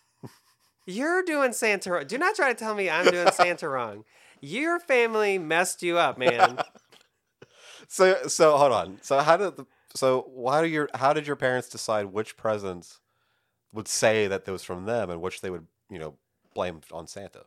You're 0.87 1.23
doing 1.23 1.53
Santa. 1.53 1.91
wrong. 1.93 2.07
Do 2.07 2.19
not 2.19 2.35
try 2.35 2.53
to 2.53 2.59
tell 2.59 2.75
me 2.75 2.91
I'm 2.91 3.07
doing 3.07 3.31
Santa 3.33 3.69
wrong. 3.69 4.05
Your 4.41 4.81
family 4.81 5.39
messed 5.39 5.83
you 5.83 5.99
up, 5.99 6.19
man. 6.19 6.59
So 7.89 8.27
so 8.27 8.57
hold 8.57 8.73
on. 8.73 8.99
So 9.03 9.19
how 9.19 9.37
did 9.37 9.57
the 9.57 9.67
so 9.95 10.23
why 10.33 10.63
do 10.63 10.69
your 10.69 10.89
how 10.95 11.13
did 11.13 11.27
your 11.27 11.37
parents 11.37 11.69
decide 11.69 12.07
which 12.07 12.39
presents 12.39 13.01
would 13.73 13.87
say 13.87 14.27
that 14.29 14.45
it 14.47 14.51
was 14.51 14.63
from 14.65 14.87
them 14.87 15.11
and 15.11 15.21
which 15.21 15.43
they 15.43 15.51
would 15.51 15.67
you 15.91 15.99
know 15.99 16.15
blame 16.55 16.81
on 16.91 17.07
Santa? 17.07 17.45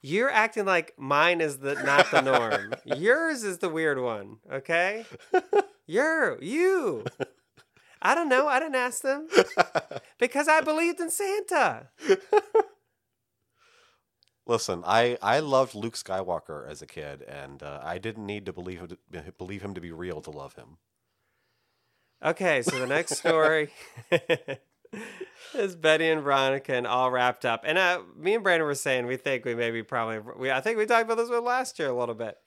You're 0.00 0.30
acting 0.30 0.64
like 0.64 0.94
mine 0.98 1.40
is 1.40 1.58
the 1.58 1.74
not 1.74 2.10
the 2.10 2.22
norm. 2.22 2.74
Yours 2.84 3.44
is 3.44 3.58
the 3.58 3.68
weird 3.68 4.00
one. 4.00 4.38
Okay. 4.50 5.04
You're 5.86 6.42
you. 6.42 7.04
I 8.00 8.14
don't 8.14 8.28
know. 8.28 8.46
I 8.46 8.60
didn't 8.60 8.76
ask 8.76 9.02
them 9.02 9.28
because 10.18 10.48
I 10.48 10.60
believed 10.60 11.00
in 11.00 11.10
Santa. 11.10 11.88
Listen, 14.46 14.82
I 14.86 15.18
I 15.20 15.40
loved 15.40 15.74
Luke 15.74 15.94
Skywalker 15.94 16.66
as 16.68 16.80
a 16.80 16.86
kid, 16.86 17.22
and 17.22 17.62
uh, 17.62 17.80
I 17.82 17.98
didn't 17.98 18.24
need 18.24 18.46
to 18.46 18.52
believe 18.52 18.80
him 18.80 18.88
to, 18.88 18.98
believe 19.36 19.62
him 19.62 19.74
to 19.74 19.80
be 19.80 19.92
real 19.92 20.22
to 20.22 20.30
love 20.30 20.54
him. 20.54 20.78
Okay, 22.24 22.62
so 22.62 22.78
the 22.78 22.86
next 22.86 23.16
story 23.18 23.70
is 25.54 25.76
Betty 25.76 26.08
and 26.08 26.22
Veronica 26.22 26.74
and 26.74 26.86
all 26.86 27.10
wrapped 27.10 27.44
up. 27.44 27.62
And 27.64 27.76
uh, 27.76 28.00
me 28.16 28.34
and 28.34 28.42
Brandon 28.42 28.66
were 28.66 28.74
saying 28.74 29.06
we 29.06 29.16
think 29.16 29.44
we 29.44 29.54
maybe 29.54 29.82
probably 29.82 30.20
we 30.38 30.50
I 30.50 30.60
think 30.60 30.78
we 30.78 30.86
talked 30.86 31.04
about 31.04 31.18
this 31.18 31.30
one 31.30 31.44
last 31.44 31.78
year 31.78 31.88
a 31.88 31.98
little 31.98 32.14
bit, 32.14 32.38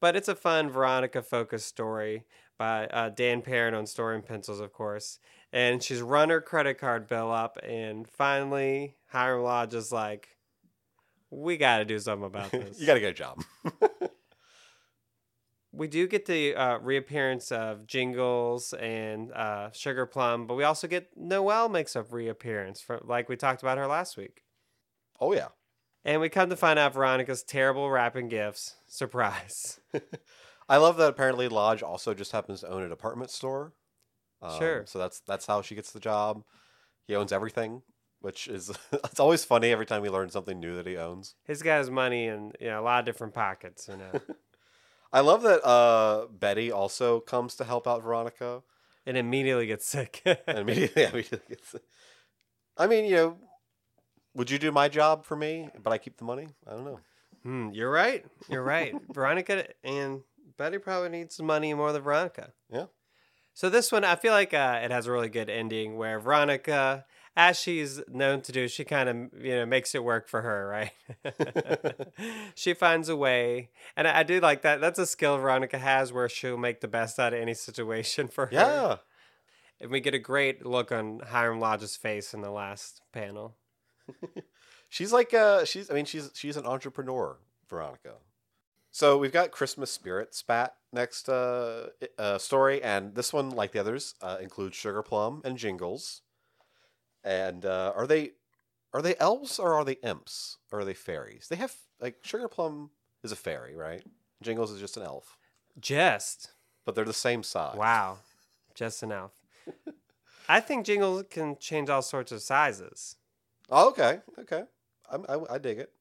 but 0.00 0.14
it's 0.14 0.28
a 0.28 0.36
fun 0.36 0.70
Veronica 0.70 1.22
focused 1.22 1.66
story 1.66 2.24
by 2.58 2.86
uh, 2.88 3.10
Dan 3.10 3.42
Parent 3.42 3.76
on 3.76 3.86
Story 3.86 4.16
and 4.16 4.26
Pencils, 4.26 4.60
of 4.60 4.72
course. 4.72 5.18
And 5.52 5.82
she's 5.82 6.02
run 6.02 6.28
her 6.30 6.40
credit 6.40 6.78
card 6.78 7.06
bill 7.06 7.30
up, 7.32 7.58
and 7.62 8.06
finally 8.06 8.96
Hiram 9.06 9.42
Lodge 9.42 9.74
is 9.74 9.90
like, 9.90 10.36
"We 11.30 11.56
got 11.56 11.78
to 11.78 11.84
do 11.86 11.98
something 11.98 12.26
about 12.26 12.50
this." 12.52 12.78
you 12.78 12.86
got 12.86 12.94
to 12.94 13.00
get 13.00 13.10
a 13.10 13.14
job. 13.14 13.42
we 15.72 15.88
do 15.88 16.06
get 16.06 16.26
the 16.26 16.54
uh, 16.54 16.78
reappearance 16.78 17.50
of 17.50 17.86
Jingles 17.86 18.74
and 18.74 19.32
uh, 19.32 19.70
Sugar 19.72 20.04
Plum, 20.04 20.46
but 20.46 20.54
we 20.54 20.64
also 20.64 20.86
get 20.86 21.16
Noelle 21.16 21.68
makes 21.68 21.96
a 21.96 22.02
reappearance, 22.02 22.80
for, 22.80 23.00
like 23.04 23.28
we 23.28 23.36
talked 23.36 23.62
about 23.62 23.78
her 23.78 23.86
last 23.86 24.16
week. 24.16 24.42
oh 25.20 25.32
yeah. 25.32 25.48
And 26.04 26.20
we 26.20 26.28
come 26.28 26.48
to 26.48 26.56
find 26.56 26.78
out 26.78 26.94
Veronica's 26.94 27.42
terrible 27.42 27.90
wrapping 27.90 28.28
gifts. 28.28 28.76
Surprise. 28.86 29.80
I 30.68 30.76
love 30.76 30.96
that 30.98 31.08
apparently 31.08 31.48
Lodge 31.48 31.82
also 31.82 32.12
just 32.14 32.32
happens 32.32 32.60
to 32.60 32.68
own 32.68 32.82
a 32.82 32.88
department 32.88 33.30
store. 33.30 33.72
Um, 34.42 34.58
Sure. 34.58 34.84
So 34.86 34.98
that's 34.98 35.20
that's 35.20 35.46
how 35.46 35.62
she 35.62 35.74
gets 35.74 35.92
the 35.92 36.00
job. 36.00 36.44
He 37.06 37.16
owns 37.16 37.32
everything, 37.32 37.82
which 38.20 38.46
is 38.48 38.70
it's 38.92 39.20
always 39.20 39.44
funny 39.44 39.70
every 39.72 39.86
time 39.86 40.02
we 40.02 40.10
learn 40.10 40.30
something 40.30 40.60
new 40.60 40.76
that 40.76 40.86
he 40.86 40.96
owns. 40.96 41.34
He's 41.46 41.62
got 41.62 41.78
his 41.78 41.90
money 41.90 42.26
in 42.26 42.52
you 42.60 42.68
know, 42.68 42.80
a 42.80 42.84
lot 42.84 43.00
of 43.00 43.06
different 43.06 43.34
pockets. 43.34 43.88
You 43.88 43.96
know, 43.96 44.20
I 45.12 45.20
love 45.20 45.42
that 45.42 45.64
uh, 45.66 46.26
Betty 46.30 46.70
also 46.70 47.20
comes 47.20 47.54
to 47.56 47.64
help 47.64 47.88
out 47.88 48.02
Veronica, 48.02 48.62
and 49.06 49.16
immediately 49.16 49.66
gets 49.66 49.86
sick. 49.86 50.22
and 50.24 50.38
immediately, 50.58 51.04
immediately 51.04 51.40
gets. 51.48 51.74
I 52.76 52.86
mean, 52.86 53.06
you 53.06 53.16
know, 53.16 53.36
would 54.34 54.50
you 54.50 54.58
do 54.58 54.70
my 54.70 54.88
job 54.88 55.24
for 55.24 55.34
me, 55.34 55.68
but 55.82 55.92
I 55.92 55.98
keep 55.98 56.18
the 56.18 56.24
money? 56.24 56.46
I 56.66 56.72
don't 56.72 56.84
know. 56.84 57.00
Hmm, 57.42 57.70
you're 57.72 57.90
right. 57.90 58.24
You're 58.50 58.62
right. 58.62 58.94
Veronica 59.12 59.66
and 59.82 60.20
Betty 60.56 60.78
probably 60.78 61.10
needs 61.10 61.36
some 61.36 61.46
money 61.46 61.74
more 61.74 61.92
than 61.92 62.02
Veronica. 62.02 62.52
Yeah. 62.70 62.86
So 63.54 63.68
this 63.68 63.90
one, 63.90 64.04
I 64.04 64.14
feel 64.14 64.32
like 64.32 64.54
uh, 64.54 64.80
it 64.84 64.92
has 64.92 65.06
a 65.06 65.12
really 65.12 65.28
good 65.28 65.50
ending 65.50 65.96
where 65.96 66.20
Veronica, 66.20 67.04
as 67.36 67.58
she's 67.58 68.00
known 68.06 68.40
to 68.42 68.52
do, 68.52 68.68
she 68.68 68.84
kind 68.84 69.08
of 69.08 69.44
you 69.44 69.56
know 69.56 69.66
makes 69.66 69.96
it 69.96 70.04
work 70.04 70.28
for 70.28 70.42
her, 70.42 70.68
right? 70.68 70.92
she 72.54 72.72
finds 72.72 73.08
a 73.08 73.16
way, 73.16 73.70
and 73.96 74.06
I, 74.06 74.20
I 74.20 74.22
do 74.22 74.38
like 74.38 74.62
that. 74.62 74.80
That's 74.80 75.00
a 75.00 75.06
skill 75.06 75.38
Veronica 75.38 75.78
has 75.78 76.12
where 76.12 76.28
she'll 76.28 76.56
make 76.56 76.80
the 76.80 76.86
best 76.86 77.18
out 77.18 77.34
of 77.34 77.40
any 77.40 77.54
situation 77.54 78.28
for 78.28 78.46
her. 78.46 78.52
Yeah, 78.52 78.96
And 79.80 79.90
we 79.90 79.98
get 79.98 80.14
a 80.14 80.20
great 80.20 80.64
look 80.64 80.92
on 80.92 81.20
Hiram 81.26 81.58
Lodge's 81.58 81.96
face 81.96 82.32
in 82.32 82.42
the 82.42 82.52
last 82.52 83.02
panel. 83.12 83.56
she's 84.88 85.12
like 85.12 85.34
uh, 85.34 85.64
she's. 85.64 85.90
I 85.90 85.94
mean, 85.94 86.04
she's 86.04 86.30
she's 86.32 86.56
an 86.56 86.64
entrepreneur, 86.64 87.38
Veronica. 87.68 88.14
So 88.98 89.16
we've 89.16 89.30
got 89.30 89.52
Christmas 89.52 89.92
spirit 89.92 90.34
spat 90.34 90.74
next 90.92 91.28
uh, 91.28 91.90
uh, 92.18 92.36
story, 92.38 92.82
and 92.82 93.14
this 93.14 93.32
one, 93.32 93.50
like 93.50 93.70
the 93.70 93.78
others, 93.78 94.16
uh, 94.20 94.38
includes 94.42 94.74
Sugar 94.74 95.04
Plum 95.04 95.40
and 95.44 95.56
Jingles. 95.56 96.22
And 97.22 97.64
uh, 97.64 97.92
are 97.94 98.08
they 98.08 98.32
are 98.92 99.00
they 99.00 99.14
elves 99.18 99.60
or 99.60 99.74
are 99.74 99.84
they 99.84 99.98
imps 100.02 100.56
or 100.72 100.80
are 100.80 100.84
they 100.84 100.94
fairies? 100.94 101.46
They 101.48 101.54
have 101.54 101.76
like 102.00 102.16
Sugar 102.22 102.48
Plum 102.48 102.90
is 103.22 103.30
a 103.30 103.36
fairy, 103.36 103.76
right? 103.76 104.02
Jingles 104.42 104.72
is 104.72 104.80
just 104.80 104.96
an 104.96 105.04
elf, 105.04 105.38
Just 105.78 106.50
but 106.84 106.96
they're 106.96 107.04
the 107.04 107.12
same 107.12 107.44
size. 107.44 107.76
Wow. 107.76 108.18
Just 108.74 109.04
an 109.04 109.12
elf. 109.12 109.30
I 110.48 110.58
think 110.58 110.84
Jingles 110.84 111.22
can 111.30 111.56
change 111.60 111.88
all 111.88 112.02
sorts 112.02 112.32
of 112.32 112.42
sizes. 112.42 113.14
Oh, 113.70 113.90
okay, 113.90 114.22
okay, 114.40 114.64
I'm, 115.08 115.24
I, 115.28 115.54
I 115.54 115.58
dig 115.58 115.78
it. 115.78 115.92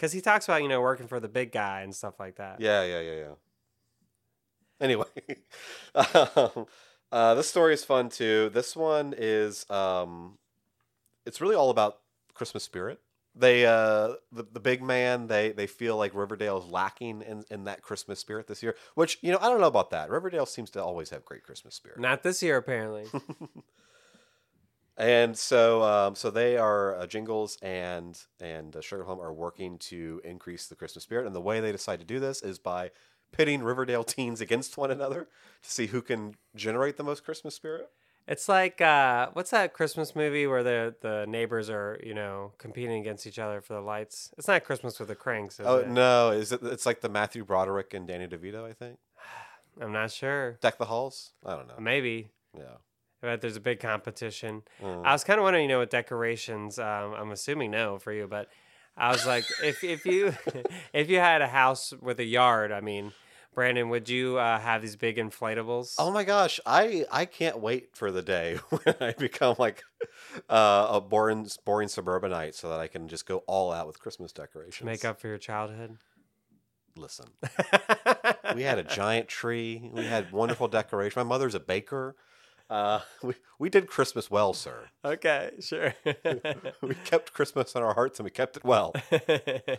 Because 0.00 0.12
he 0.12 0.22
talks 0.22 0.46
about, 0.48 0.62
you 0.62 0.68
know, 0.68 0.80
working 0.80 1.06
for 1.06 1.20
the 1.20 1.28
big 1.28 1.52
guy 1.52 1.82
and 1.82 1.94
stuff 1.94 2.18
like 2.18 2.36
that. 2.36 2.58
Yeah, 2.58 2.84
yeah, 2.84 3.00
yeah, 3.00 3.14
yeah. 3.16 3.34
Anyway, 4.80 5.04
um, 5.94 6.64
uh, 7.12 7.34
this 7.34 7.50
story 7.50 7.74
is 7.74 7.84
fun 7.84 8.08
too. 8.08 8.48
This 8.48 8.74
one 8.74 9.14
is, 9.14 9.68
um, 9.68 10.38
it's 11.26 11.42
really 11.42 11.54
all 11.54 11.68
about 11.68 11.98
Christmas 12.32 12.64
spirit. 12.64 12.98
they 13.34 13.66
uh 13.66 14.14
the, 14.32 14.44
the 14.50 14.58
big 14.60 14.82
man 14.82 15.26
they 15.26 15.52
they 15.52 15.66
feel 15.66 15.98
like 15.98 16.14
Riverdale 16.14 16.56
is 16.56 16.64
lacking 16.64 17.20
in 17.20 17.44
in 17.50 17.64
that 17.64 17.82
Christmas 17.82 18.18
spirit 18.18 18.46
this 18.46 18.62
year. 18.62 18.74
Which 18.94 19.18
you 19.20 19.30
know 19.32 19.38
I 19.42 19.50
don't 19.50 19.60
know 19.60 19.66
about 19.66 19.90
that. 19.90 20.08
Riverdale 20.08 20.46
seems 20.46 20.70
to 20.70 20.82
always 20.82 21.10
have 21.10 21.26
great 21.26 21.44
Christmas 21.44 21.74
spirit. 21.74 22.00
Not 22.00 22.22
this 22.22 22.42
year, 22.42 22.56
apparently. 22.56 23.04
And 25.00 25.34
so, 25.36 25.82
um, 25.82 26.14
so 26.14 26.30
they 26.30 26.58
are 26.58 26.94
uh, 26.94 27.06
Jingles 27.06 27.56
and 27.62 28.20
and 28.38 28.76
uh, 28.76 28.82
Sugar 28.82 29.02
Plum 29.04 29.18
are 29.18 29.32
working 29.32 29.78
to 29.78 30.20
increase 30.24 30.66
the 30.66 30.76
Christmas 30.76 31.04
spirit, 31.04 31.26
and 31.26 31.34
the 31.34 31.40
way 31.40 31.58
they 31.60 31.72
decide 31.72 32.00
to 32.00 32.04
do 32.04 32.20
this 32.20 32.42
is 32.42 32.58
by 32.58 32.90
pitting 33.32 33.62
Riverdale 33.62 34.04
teens 34.04 34.42
against 34.42 34.76
one 34.76 34.90
another 34.90 35.28
to 35.62 35.70
see 35.70 35.86
who 35.86 36.02
can 36.02 36.34
generate 36.54 36.98
the 36.98 37.02
most 37.02 37.24
Christmas 37.24 37.54
spirit. 37.54 37.88
It's 38.28 38.46
like 38.46 38.82
uh, 38.82 39.30
what's 39.32 39.50
that 39.52 39.72
Christmas 39.72 40.14
movie 40.14 40.46
where 40.46 40.62
the 40.62 40.94
the 41.00 41.24
neighbors 41.26 41.70
are 41.70 41.98
you 42.04 42.12
know 42.12 42.52
competing 42.58 43.00
against 43.00 43.26
each 43.26 43.38
other 43.38 43.62
for 43.62 43.72
the 43.72 43.80
lights? 43.80 44.34
It's 44.36 44.48
not 44.48 44.64
Christmas 44.64 44.98
with 44.98 45.08
the 45.08 45.14
Cranks, 45.14 45.58
is 45.58 45.66
Oh 45.66 45.76
it? 45.78 45.88
no, 45.88 46.30
is 46.30 46.52
it? 46.52 46.60
It's 46.62 46.84
like 46.84 47.00
the 47.00 47.08
Matthew 47.08 47.42
Broderick 47.46 47.94
and 47.94 48.06
Danny 48.06 48.26
DeVito, 48.28 48.68
I 48.68 48.74
think. 48.74 48.98
I'm 49.80 49.92
not 49.92 50.10
sure. 50.10 50.58
Deck 50.60 50.76
the 50.76 50.84
halls. 50.84 51.32
I 51.46 51.56
don't 51.56 51.68
know. 51.68 51.78
Maybe, 51.80 52.28
Yeah. 52.54 52.76
But 53.20 53.40
there's 53.40 53.56
a 53.56 53.60
big 53.60 53.80
competition. 53.80 54.62
Mm. 54.82 55.04
I 55.04 55.12
was 55.12 55.24
kind 55.24 55.38
of 55.38 55.44
wondering, 55.44 55.64
you 55.64 55.68
know, 55.68 55.80
with 55.80 55.90
decorations. 55.90 56.78
Um, 56.78 57.14
I'm 57.14 57.30
assuming 57.30 57.70
no 57.70 57.98
for 57.98 58.12
you, 58.12 58.26
but 58.26 58.48
I 58.96 59.10
was 59.12 59.26
like, 59.26 59.44
if 59.62 59.82
if 59.84 60.04
you 60.04 60.34
if 60.92 61.10
you 61.10 61.18
had 61.18 61.42
a 61.42 61.48
house 61.48 61.92
with 62.00 62.20
a 62.20 62.24
yard, 62.24 62.72
I 62.72 62.80
mean, 62.80 63.12
Brandon, 63.54 63.88
would 63.88 64.08
you 64.08 64.38
uh, 64.38 64.58
have 64.58 64.82
these 64.82 64.96
big 64.96 65.16
inflatables? 65.16 65.94
Oh 65.98 66.10
my 66.10 66.24
gosh, 66.24 66.60
I 66.64 67.04
I 67.10 67.24
can't 67.24 67.60
wait 67.60 67.96
for 67.96 68.10
the 68.10 68.22
day 68.22 68.56
when 68.70 68.94
I 69.00 69.12
become 69.12 69.56
like 69.58 69.82
uh, 70.48 70.88
a 70.90 71.00
boring 71.00 71.48
boring 71.64 71.88
suburbanite, 71.88 72.54
so 72.54 72.68
that 72.70 72.80
I 72.80 72.88
can 72.88 73.08
just 73.08 73.26
go 73.26 73.38
all 73.46 73.72
out 73.72 73.86
with 73.86 73.98
Christmas 73.98 74.32
decorations. 74.32 74.78
to 74.78 74.84
make 74.84 75.04
up 75.04 75.20
for 75.20 75.28
your 75.28 75.38
childhood. 75.38 75.98
Listen, 76.96 77.26
we 78.54 78.62
had 78.62 78.78
a 78.78 78.82
giant 78.82 79.28
tree. 79.28 79.90
We 79.92 80.04
had 80.04 80.32
wonderful 80.32 80.68
decoration. 80.68 81.20
My 81.20 81.28
mother's 81.28 81.54
a 81.54 81.60
baker. 81.60 82.16
Uh, 82.70 83.00
we 83.22 83.34
we 83.58 83.68
did 83.68 83.88
Christmas 83.88 84.30
well, 84.30 84.54
sir. 84.54 84.88
okay, 85.04 85.50
sure. 85.60 85.94
We 86.82 86.94
kept 87.04 87.34
Christmas 87.34 87.74
in 87.74 87.82
our 87.82 87.94
hearts 87.94 88.18
and 88.18 88.24
we 88.24 88.30
kept 88.30 88.56
it 88.56 88.64
well. 88.64 88.94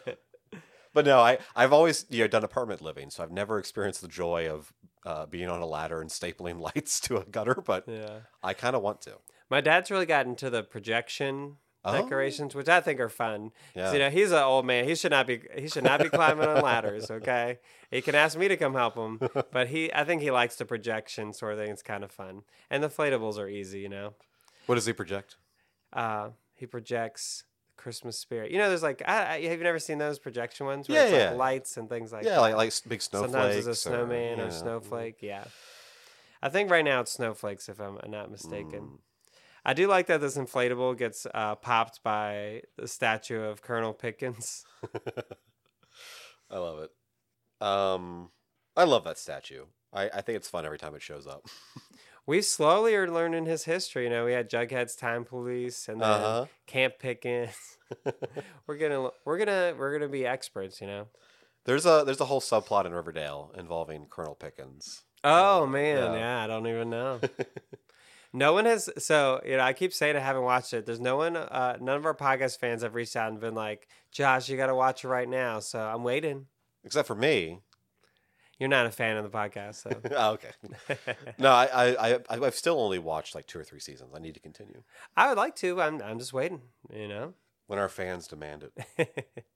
But 0.93 1.05
no, 1.05 1.19
I 1.19 1.37
I've 1.55 1.71
always 1.71 2.05
you 2.09 2.19
know 2.19 2.27
done 2.27 2.43
apartment 2.43 2.81
living, 2.81 3.09
so 3.09 3.23
I've 3.23 3.31
never 3.31 3.57
experienced 3.57 4.01
the 4.01 4.09
joy 4.09 4.49
of 4.49 4.73
uh, 5.05 5.25
being 5.25 5.47
on 5.47 5.61
a 5.61 5.65
ladder 5.65 6.01
and 6.01 6.09
stapling 6.09 6.59
lights 6.59 6.99
to 7.01 7.15
a 7.15 7.23
gutter. 7.23 7.63
But 7.65 7.85
yeah. 7.87 8.19
I 8.43 8.53
kind 8.53 8.75
of 8.75 8.81
want 8.81 8.99
to. 9.03 9.13
My 9.49 9.61
dad's 9.61 9.89
really 9.89 10.05
got 10.05 10.25
into 10.25 10.49
the 10.49 10.63
projection 10.63 11.57
Oh. 11.83 11.99
decorations, 11.99 12.53
which 12.53 12.69
I 12.69 12.79
think 12.79 12.99
are 12.99 13.09
fun. 13.09 13.51
Yeah. 13.75 13.91
You 13.91 13.99
know, 13.99 14.09
he's 14.11 14.31
an 14.31 14.37
old 14.43 14.65
man. 14.65 14.85
He 14.87 14.93
should 14.93 15.11
not 15.11 15.25
be. 15.25 15.41
He 15.57 15.67
should 15.67 15.83
not 15.83 16.01
be 16.01 16.09
climbing 16.09 16.47
on 16.47 16.61
ladders. 16.61 17.09
Okay, 17.11 17.57
he 17.89 18.01
can 18.01 18.13
ask 18.15 18.37
me 18.37 18.47
to 18.47 18.55
come 18.57 18.73
help 18.73 18.95
him, 18.95 19.19
but 19.51 19.67
he. 19.69 19.91
I 19.93 20.03
think 20.03 20.21
he 20.21 20.29
likes 20.31 20.55
the 20.57 20.65
projection 20.65 21.33
sort 21.33 21.53
of 21.53 21.59
thing. 21.59 21.71
It's 21.71 21.81
kind 21.81 22.03
of 22.03 22.11
fun, 22.11 22.43
and 22.69 22.83
the 22.83 22.89
inflatables 22.89 23.37
are 23.39 23.47
easy. 23.49 23.79
You 23.79 23.89
know, 23.89 24.13
What 24.67 24.75
does 24.75 24.85
he 24.85 24.93
project? 24.93 25.37
uh, 25.93 26.29
he 26.53 26.65
projects 26.67 27.43
Christmas 27.77 28.17
spirit. 28.19 28.51
You 28.51 28.59
know, 28.59 28.69
there's 28.69 28.83
like, 28.83 29.01
I, 29.07 29.33
I, 29.35 29.41
have 29.47 29.57
you 29.57 29.63
never 29.63 29.79
seen 29.79 29.97
those 29.97 30.19
projection 30.19 30.67
ones? 30.67 30.87
Where 30.87 30.97
Yeah, 30.99 31.03
it's 31.05 31.11
like 31.13 31.21
yeah. 31.21 31.31
lights 31.31 31.77
and 31.77 31.89
things 31.89 32.11
like 32.13 32.23
yeah, 32.23 32.35
that. 32.35 32.41
like 32.41 32.55
like 32.55 32.71
big 32.87 33.01
snowflakes. 33.01 33.31
Sometimes 33.33 33.55
it's 33.55 33.67
a 33.67 33.75
snowman 33.75 34.39
or, 34.39 34.43
yeah. 34.45 34.49
snowflake. 34.51 35.17
Yeah. 35.21 35.45
I 36.43 36.49
think 36.49 36.69
right 36.69 36.85
now 36.85 37.01
it's 37.01 37.11
snowflakes, 37.11 37.67
if 37.69 37.79
I'm 37.79 37.97
not 38.07 38.29
mistaken. 38.31 38.81
Mm. 38.81 38.97
I 39.63 39.73
do 39.73 39.87
like 39.87 40.07
that 40.07 40.21
this 40.21 40.37
inflatable 40.37 40.97
gets 40.97 41.27
uh, 41.33 41.55
popped 41.55 42.01
by 42.03 42.63
the 42.77 42.87
statue 42.87 43.41
of 43.41 43.61
Colonel 43.61 43.93
Pickens. 43.93 44.65
I 46.49 46.57
love 46.57 46.79
it. 46.79 46.91
Um, 47.65 48.31
I 48.75 48.83
love 48.85 49.03
that 49.03 49.17
statue. 49.19 49.65
I, 49.93 50.09
I 50.09 50.21
think 50.21 50.37
it's 50.37 50.49
fun 50.49 50.65
every 50.65 50.77
time 50.79 50.95
it 50.95 51.01
shows 51.01 51.27
up. 51.27 51.45
We 52.27 52.43
slowly 52.43 52.93
are 52.95 53.09
learning 53.11 53.47
his 53.47 53.63
history. 53.63 54.03
You 54.03 54.11
know, 54.11 54.25
we 54.25 54.33
had 54.33 54.47
Jughead's 54.47 54.95
Time 54.95 55.25
Police 55.25 55.89
and 55.89 55.99
then 55.99 56.07
Uh-huh. 56.09 56.45
Camp 56.67 56.93
Pickens. 56.99 57.55
we're 58.67 58.77
gonna 58.77 59.09
we're 59.25 59.39
gonna 59.39 59.73
we're 59.75 59.91
gonna 59.91 60.07
be 60.07 60.25
experts. 60.27 60.79
You 60.81 60.87
know. 60.87 61.07
There's 61.65 61.87
a 61.87 62.03
there's 62.05 62.21
a 62.21 62.25
whole 62.25 62.39
subplot 62.39 62.85
in 62.85 62.93
Riverdale 62.93 63.51
involving 63.57 64.05
Colonel 64.05 64.35
Pickens. 64.35 65.01
Oh 65.23 65.65
man, 65.65 66.13
yeah. 66.13 66.19
yeah. 66.19 66.43
I 66.43 66.47
don't 66.47 66.67
even 66.67 66.91
know. 66.91 67.19
No 68.33 68.53
one 68.53 68.65
has. 68.65 68.89
So 68.97 69.41
you 69.45 69.57
know, 69.57 69.63
I 69.63 69.73
keep 69.73 69.93
saying 69.93 70.15
I 70.15 70.19
haven't 70.19 70.43
watched 70.43 70.73
it. 70.73 70.85
There's 70.85 70.99
no 70.99 71.17
one. 71.17 71.35
Uh, 71.35 71.77
none 71.79 71.97
of 71.97 72.05
our 72.05 72.15
podcast 72.15 72.59
fans 72.59 72.83
have 72.83 72.95
reached 72.95 73.15
out 73.15 73.31
and 73.31 73.39
been 73.39 73.55
like, 73.55 73.87
"Josh, 74.11 74.49
you 74.49 74.57
got 74.57 74.67
to 74.67 74.75
watch 74.75 75.03
it 75.03 75.07
right 75.07 75.29
now." 75.29 75.59
So 75.59 75.79
I'm 75.79 76.03
waiting. 76.03 76.47
Except 76.83 77.07
for 77.07 77.15
me. 77.15 77.61
You're 78.57 78.69
not 78.69 78.85
a 78.85 78.91
fan 78.91 79.17
of 79.17 79.23
the 79.23 79.35
podcast, 79.35 79.75
so. 79.75 79.89
oh, 80.15 80.31
okay. 80.33 80.51
No, 81.39 81.49
I, 81.49 81.65
I, 81.73 82.13
I, 82.13 82.19
I've 82.29 82.53
still 82.55 82.79
only 82.79 82.99
watched 82.99 83.33
like 83.33 83.47
two 83.47 83.57
or 83.57 83.63
three 83.63 83.79
seasons. 83.79 84.11
I 84.15 84.19
need 84.19 84.35
to 84.35 84.39
continue 84.39 84.83
I 85.17 85.29
would 85.29 85.37
like 85.37 85.55
to. 85.57 85.81
I'm. 85.81 85.99
I'm 86.01 86.19
just 86.19 86.31
waiting. 86.31 86.61
You 86.93 87.07
know. 87.07 87.33
when 87.65 87.79
our 87.79 87.89
fans 87.89 88.27
demand 88.27 88.69
it. 88.97 89.27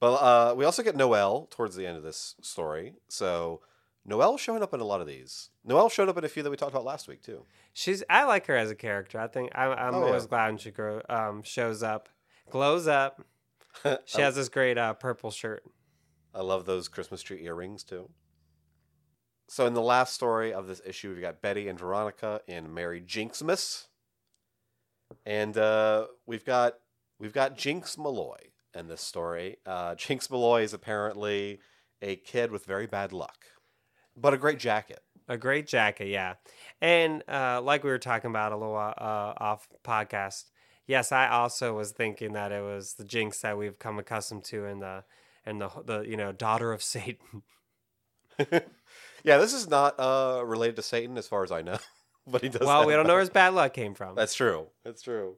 But 0.00 0.12
uh, 0.14 0.54
we 0.54 0.64
also 0.64 0.82
get 0.82 0.96
Noel 0.96 1.46
towards 1.50 1.74
the 1.74 1.86
end 1.86 1.96
of 1.96 2.02
this 2.02 2.34
story. 2.42 2.94
So 3.08 3.62
Noelle 4.06 4.38
showing 4.38 4.62
up 4.62 4.72
in 4.72 4.80
a 4.80 4.84
lot 4.84 5.00
of 5.00 5.06
these. 5.06 5.50
Noelle 5.64 5.88
showed 5.88 6.08
up 6.08 6.16
in 6.16 6.24
a 6.24 6.28
few 6.28 6.42
that 6.44 6.50
we 6.50 6.56
talked 6.56 6.72
about 6.72 6.84
last 6.84 7.08
week 7.08 7.22
too. 7.22 7.44
She's. 7.72 8.02
I 8.08 8.24
like 8.24 8.46
her 8.46 8.56
as 8.56 8.70
a 8.70 8.74
character. 8.76 9.18
I 9.18 9.26
think. 9.26 9.50
I'm. 9.54 9.72
I'm 9.72 9.94
Oh, 9.94 10.04
always 10.04 10.22
yeah. 10.24 10.28
glad 10.28 10.46
when 10.48 10.58
she 10.58 10.70
grow. 10.70 11.02
Um, 11.08 11.42
shows 11.42 11.82
up, 11.82 12.08
glows 12.50 12.86
up. 12.86 13.24
She 14.06 14.22
has 14.22 14.34
this 14.36 14.48
great 14.48 14.78
uh, 14.78 14.94
purple 14.94 15.30
shirt. 15.30 15.62
I 16.34 16.40
love 16.40 16.64
those 16.64 16.88
Christmas 16.88 17.20
tree 17.20 17.44
earrings 17.44 17.84
too. 17.84 18.08
So 19.48 19.66
in 19.66 19.74
the 19.74 19.82
last 19.82 20.14
story 20.14 20.52
of 20.52 20.66
this 20.66 20.80
issue, 20.86 21.12
we've 21.12 21.20
got 21.20 21.42
Betty 21.42 21.68
and 21.68 21.78
Veronica 21.78 22.40
in 22.48 22.72
Merry 22.72 23.00
Jinxmas, 23.02 23.86
and 25.24 25.56
uh, 25.58 26.06
we've 26.26 26.44
got 26.44 26.74
we've 27.18 27.32
got 27.34 27.56
Jinx 27.56 27.98
Malloy 27.98 28.38
in 28.74 28.88
this 28.88 29.02
story. 29.02 29.56
Uh, 29.66 29.94
Jinx 29.94 30.30
Malloy 30.30 30.62
is 30.62 30.72
apparently 30.72 31.60
a 32.02 32.16
kid 32.16 32.50
with 32.50 32.64
very 32.64 32.86
bad 32.86 33.12
luck, 33.12 33.44
but 34.16 34.34
a 34.34 34.38
great 34.38 34.58
jacket. 34.58 35.00
A 35.28 35.36
great 35.36 35.66
jacket, 35.66 36.08
yeah. 36.08 36.34
And 36.80 37.22
uh, 37.28 37.60
like 37.60 37.82
we 37.82 37.90
were 37.90 37.98
talking 37.98 38.30
about 38.30 38.52
a 38.52 38.56
little 38.56 38.76
uh, 38.76 38.94
off 39.36 39.68
podcast, 39.84 40.44
yes, 40.86 41.12
I 41.12 41.28
also 41.28 41.76
was 41.76 41.92
thinking 41.92 42.32
that 42.34 42.52
it 42.52 42.62
was 42.62 42.94
the 42.94 43.04
jinx 43.04 43.40
that 43.40 43.58
we've 43.58 43.78
come 43.78 43.98
accustomed 43.98 44.44
to 44.44 44.66
in 44.66 44.80
the 44.80 45.04
and 45.44 45.60
the 45.60 45.70
the 45.84 46.00
you 46.02 46.16
know 46.16 46.32
daughter 46.32 46.72
of 46.72 46.82
Satan. 46.82 47.42
yeah, 49.24 49.38
this 49.38 49.52
is 49.52 49.68
not 49.68 49.98
uh, 49.98 50.42
related 50.44 50.76
to 50.76 50.82
Satan 50.82 51.16
as 51.18 51.26
far 51.26 51.42
as 51.42 51.52
I 51.52 51.62
know, 51.62 51.78
but 52.26 52.42
he 52.42 52.48
does. 52.48 52.66
well, 52.66 52.86
we 52.86 52.92
don't 52.92 53.06
know 53.06 53.14
where 53.14 53.20
his 53.20 53.30
bad 53.42 53.54
luck 53.54 53.72
came 53.72 53.94
from. 53.94 54.14
That's 54.14 54.34
true. 54.34 54.66
That's 54.84 55.02
true. 55.02 55.36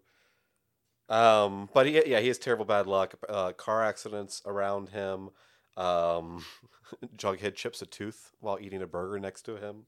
Um, 1.08 1.70
but 1.72 1.86
he, 1.86 2.02
yeah, 2.06 2.20
he 2.20 2.28
has 2.28 2.38
terrible 2.38 2.66
bad 2.66 2.86
luck. 2.86 3.14
Uh, 3.28 3.52
car 3.52 3.82
accidents 3.82 4.42
around 4.44 4.90
him. 4.90 5.30
Um, 5.78 6.44
Jughead 7.16 7.54
chips 7.54 7.80
a 7.80 7.86
tooth 7.86 8.32
while 8.40 8.58
eating 8.60 8.82
a 8.82 8.86
burger 8.86 9.18
next 9.18 9.42
to 9.42 9.56
him. 9.56 9.84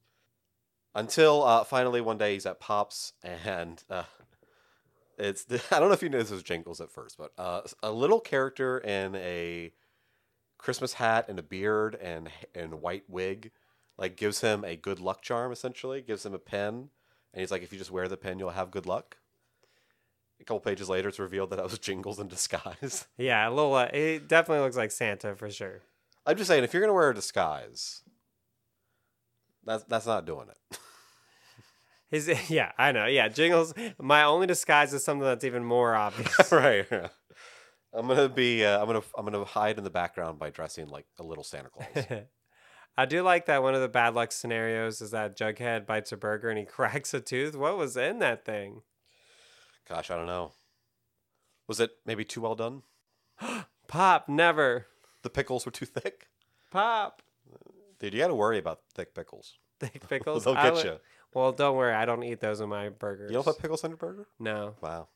Until 0.95 1.45
uh, 1.45 1.65
finally 1.65 2.01
one 2.01 2.19
day 2.19 2.35
he's 2.35 2.47
at 2.47 2.61
Pops 2.61 3.13
and 3.23 3.83
uh, 3.91 4.05
it's 5.19 5.47
I 5.73 5.79
don't 5.79 5.89
know 5.89 5.95
if 5.95 6.03
you 6.03 6.09
knew 6.09 6.19
this 6.19 6.31
was 6.31 6.43
Jingles 6.43 6.81
at 6.81 6.91
first, 6.91 7.19
but 7.19 7.33
uh, 7.37 7.63
a 7.83 7.93
little 7.93 8.21
character 8.21 8.79
in 8.79 9.15
a 9.17 9.73
Christmas 10.59 10.95
hat 10.95 11.27
and 11.29 11.39
a 11.39 11.43
beard 11.43 11.95
and 12.01 12.31
and 12.55 12.81
white 12.81 13.05
wig 13.09 13.51
like 13.97 14.17
gives 14.17 14.41
him 14.41 14.65
a 14.65 14.77
good 14.77 15.01
luck 15.01 15.23
charm 15.23 15.53
essentially 15.53 16.03
gives 16.03 16.25
him 16.25 16.35
a 16.35 16.39
pen 16.39 16.91
and 17.33 17.41
he's 17.41 17.51
like 17.51 17.63
if 17.63 17.73
you 17.73 17.79
just 17.79 17.91
wear 17.91 18.09
the 18.09 18.17
pen 18.17 18.39
you'll 18.39 18.51
have 18.51 18.71
good 18.71 18.85
luck 18.87 19.17
a 20.41 20.45
couple 20.45 20.61
pages 20.61 20.89
later 20.89 21.09
it's 21.09 21.19
revealed 21.19 21.51
that 21.51 21.57
that 21.57 21.65
was 21.65 21.79
jingles 21.79 22.19
in 22.19 22.29
disguise 22.29 23.07
yeah, 23.19 23.49
a 23.49 23.51
little. 23.51 23.75
Uh, 23.75 23.89
he 23.93 24.19
definitely 24.19 24.65
looks 24.65 24.77
like 24.77 24.91
Santa 24.91 25.35
for 25.35 25.51
sure. 25.51 25.81
i'm 26.27 26.37
just 26.37 26.49
saying 26.49 26.65
if 26.65 26.73
you're 26.73 26.83
gonna 26.83 26.95
wear 26.95 27.11
a 27.11 27.15
disguise 27.15 28.03
that's 29.65 29.85
that's 29.85 30.07
not 30.07 30.25
doing 30.25 30.49
it 30.49 30.79
His 32.11 32.29
yeah, 32.51 32.73
I 32.77 32.91
know. 32.91 33.07
Yeah, 33.07 33.29
Jingles. 33.29 33.73
My 33.97 34.25
only 34.25 34.49
disguise 34.49 34.93
is 34.93 35.05
something 35.05 35.25
that's 35.25 35.45
even 35.45 35.65
more 35.65 35.95
obvious. 35.95 36.51
right 36.51 36.85
yeah. 36.91 37.09
i'm 37.95 38.09
gonna 38.09 38.29
be 38.29 38.65
uh, 38.65 38.81
i'm 38.81 38.87
gonna 38.87 39.03
i'm 39.17 39.25
gonna 39.25 39.45
hide 39.45 39.79
in 39.79 39.85
the 39.85 39.91
background 39.91 40.39
by 40.39 40.51
dressing 40.51 40.89
like 40.89 41.07
a 41.19 41.23
little 41.23 41.45
santa 41.45 41.69
claus 41.69 42.05
I 42.99 43.07
do 43.07 43.23
like 43.23 43.47
that 43.47 43.63
one 43.63 43.75
of 43.75 43.81
the 43.81 43.89
bad 43.89 44.15
luck 44.15 44.31
scenarios 44.31 45.01
is 45.01 45.13
that 45.13 45.39
Jughead 45.39 45.87
bites 45.87 46.13
a 46.13 46.19
burger 46.19 46.51
and 46.51 46.59
he 46.59 46.67
cracks 46.67 47.15
a 47.15 47.21
tooth. 47.21 47.57
What 47.57 47.79
was 47.79 47.97
in 47.97 48.19
that 48.19 48.45
thing? 48.45 48.83
Gosh 49.89 50.11
i 50.11 50.17
don't 50.17 50.27
know 50.27 50.53
was 51.67 51.81
it 51.81 51.91
maybe 52.07 52.25
too 52.25 52.41
well 52.41 52.55
done 52.55 52.83
Pop, 53.89 54.29
never. 54.29 54.87
the 55.23 55.31
pickles 55.31 55.67
were 55.67 55.73
too 55.73 55.87
thick 55.87 56.29
Pop. 56.71 57.23
dude 57.99 58.15
you 58.15 58.21
gotta 58.21 58.35
worry 58.35 58.59
about 58.59 58.81
thick 58.95 59.15
pickles 59.15 59.55
Thick 59.81 60.07
pickles. 60.09 60.45
they'll 60.45 60.55
get 60.55 60.75
would- 60.75 60.85
you 60.85 60.97
Well, 61.35 61.53
don't 61.53 61.75
worry. 61.77 61.95
I 61.95 62.05
don't 62.05 62.23
eat 62.23 62.41
those 62.41 62.61
in 62.61 62.69
my 62.69 62.91
burgers. 62.91 63.31
you 63.31 63.35
don't 63.35 63.45
put 63.45 63.59
pickles 63.59 63.83
on 63.83 63.91
your 63.91 63.97
burger 63.97 64.27
no. 64.39 64.75
wow 64.83 65.09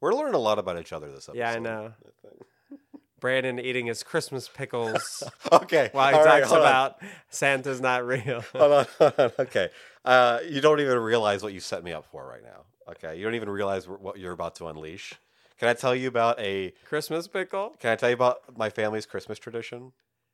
We're 0.00 0.14
learning 0.14 0.34
a 0.34 0.38
lot 0.38 0.58
about 0.58 0.78
each 0.80 0.92
other 0.92 1.06
this 1.10 1.28
episode. 1.28 1.38
Yeah, 1.38 1.50
I 1.52 1.58
know. 1.58 1.92
Brandon 3.20 3.60
eating 3.60 3.86
his 3.86 4.02
Christmas 4.02 4.48
pickles 4.48 5.22
okay. 5.52 5.90
while 5.92 6.08
he 6.12 6.18
all 6.18 6.24
right, 6.24 6.40
talks 6.40 6.52
on. 6.52 6.58
about 6.58 6.98
Santa's 7.30 7.80
not 7.80 8.04
real. 8.04 8.42
Hold 8.52 8.72
on, 8.72 8.86
hold 8.98 9.14
on. 9.18 9.30
Okay. 9.38 9.68
Uh, 10.04 10.40
you 10.48 10.60
don't 10.60 10.80
even 10.80 10.98
realize 10.98 11.40
what 11.42 11.52
you 11.52 11.60
set 11.60 11.84
me 11.84 11.92
up 11.92 12.04
for 12.10 12.26
right 12.26 12.42
now. 12.42 12.64
Okay. 12.90 13.16
You 13.16 13.24
don't 13.24 13.34
even 13.34 13.50
realize 13.50 13.88
what 13.88 14.18
you're 14.18 14.32
about 14.32 14.54
to 14.56 14.66
unleash. 14.66 15.14
Can 15.58 15.68
I 15.68 15.74
tell 15.74 15.94
you 15.94 16.08
about 16.08 16.40
a? 16.40 16.72
Christmas 16.84 17.28
pickle? 17.28 17.76
Can 17.78 17.90
I 17.92 17.96
tell 17.96 18.08
you 18.08 18.14
about 18.14 18.56
my 18.56 18.68
family's 18.68 19.06
Christmas 19.06 19.38
tradition 19.38 19.92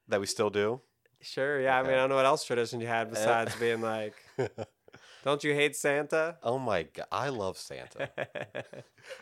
that 0.08 0.20
we 0.20 0.26
still 0.26 0.50
do? 0.50 0.80
Sure, 1.20 1.60
yeah. 1.60 1.78
I 1.78 1.82
mean, 1.82 1.92
I 1.92 1.96
don't 1.96 2.08
know 2.08 2.16
what 2.16 2.24
else 2.24 2.44
tradition 2.44 2.80
you 2.80 2.86
had 2.86 3.08
eh. 3.08 3.10
besides 3.10 3.56
being 3.56 3.80
like, 3.80 4.14
don't 5.24 5.42
you 5.42 5.52
hate 5.52 5.76
Santa? 5.76 6.36
Oh 6.42 6.58
my 6.58 6.84
god, 6.84 7.06
I 7.10 7.28
love 7.28 7.58
Santa. 7.58 8.10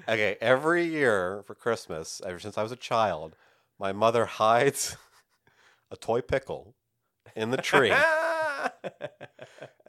Okay, 0.09 0.37
every 0.41 0.85
year 0.85 1.45
for 1.47 1.55
Christmas, 1.55 2.21
ever 2.27 2.41
since 2.41 2.59
I 2.59 2.63
was 2.65 2.73
a 2.73 2.77
child, 2.77 3.37
my 3.79 3.93
mother 3.93 4.27
hides 4.27 4.97
a 5.93 5.97
toy 5.97 6.21
pickle 6.23 6.75
in 7.37 7.53
the 7.53 7.57
tree. 7.57 7.93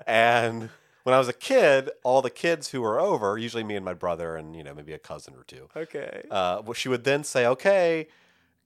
and 0.06 0.70
when 1.08 1.14
I 1.14 1.20
was 1.20 1.30
a 1.30 1.34
kid, 1.34 1.90
all 2.04 2.22
the 2.22 2.30
kids 2.30 2.72
who 2.72 2.82
were 2.82 3.00
over, 3.00 3.38
usually 3.38 3.64
me 3.64 3.78
and 3.78 3.86
my 3.86 3.94
brother 3.94 4.36
and 4.36 4.54
you 4.58 4.62
know 4.66 4.74
maybe 4.74 4.92
a 4.92 5.00
cousin 5.00 5.34
or 5.36 5.46
two, 5.46 5.70
okay. 5.74 6.24
uh, 6.30 6.62
well, 6.66 6.74
she 6.74 6.90
would 6.90 7.06
then 7.06 7.24
say, 7.24 7.46
"Okay, 7.46 8.08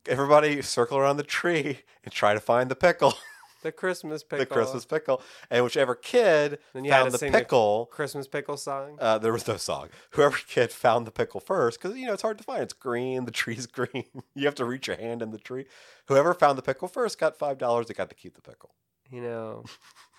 everybody 0.07 0.61
circle 0.63 0.97
around 0.97 1.17
the 1.17 1.23
tree 1.23 1.81
and 2.03 2.11
try 2.11 2.33
to 2.33 2.39
find 2.39 2.71
the 2.71 2.75
pickle, 2.75 3.13
The 3.61 3.71
Christmas 3.71 4.23
pickle. 4.29 4.39
the 4.39 4.45
Christmas 4.47 4.85
pickle." 4.85 5.21
And 5.51 5.63
whichever 5.63 5.93
kid 5.93 6.57
Then 6.73 6.83
you 6.83 6.91
had 6.91 6.97
found 7.01 7.07
to 7.09 7.11
the 7.11 7.17
sing 7.19 7.31
the- 7.31 7.37
pickle, 7.37 7.85
Christmas 7.91 8.27
pickle 8.27 8.57
song. 8.57 8.97
uh, 8.99 9.19
there 9.19 9.31
was 9.33 9.47
no 9.47 9.57
song. 9.57 9.89
Whoever 10.11 10.37
kid 10.47 10.71
found 10.71 11.05
the 11.05 11.11
pickle 11.11 11.41
first, 11.41 11.79
because 11.79 11.95
you 11.95 12.07
know 12.07 12.13
it's 12.13 12.23
hard 12.23 12.39
to 12.39 12.43
find. 12.43 12.63
It's 12.63 12.73
green. 12.73 13.25
The 13.25 13.31
tree's 13.31 13.67
green. 13.77 14.05
you 14.33 14.45
have 14.45 14.55
to 14.55 14.65
reach 14.65 14.87
your 14.87 14.97
hand 14.97 15.21
in 15.21 15.29
the 15.29 15.37
tree. 15.37 15.65
Whoever 16.07 16.33
found 16.33 16.57
the 16.57 16.63
pickle 16.63 16.87
first 16.87 17.19
got 17.19 17.37
five 17.37 17.59
dollars. 17.59 17.85
They 17.85 17.93
got 17.93 18.09
to 18.09 18.15
keep 18.15 18.33
the 18.33 18.41
pickle. 18.41 18.73
You 19.11 19.21
know, 19.21 19.65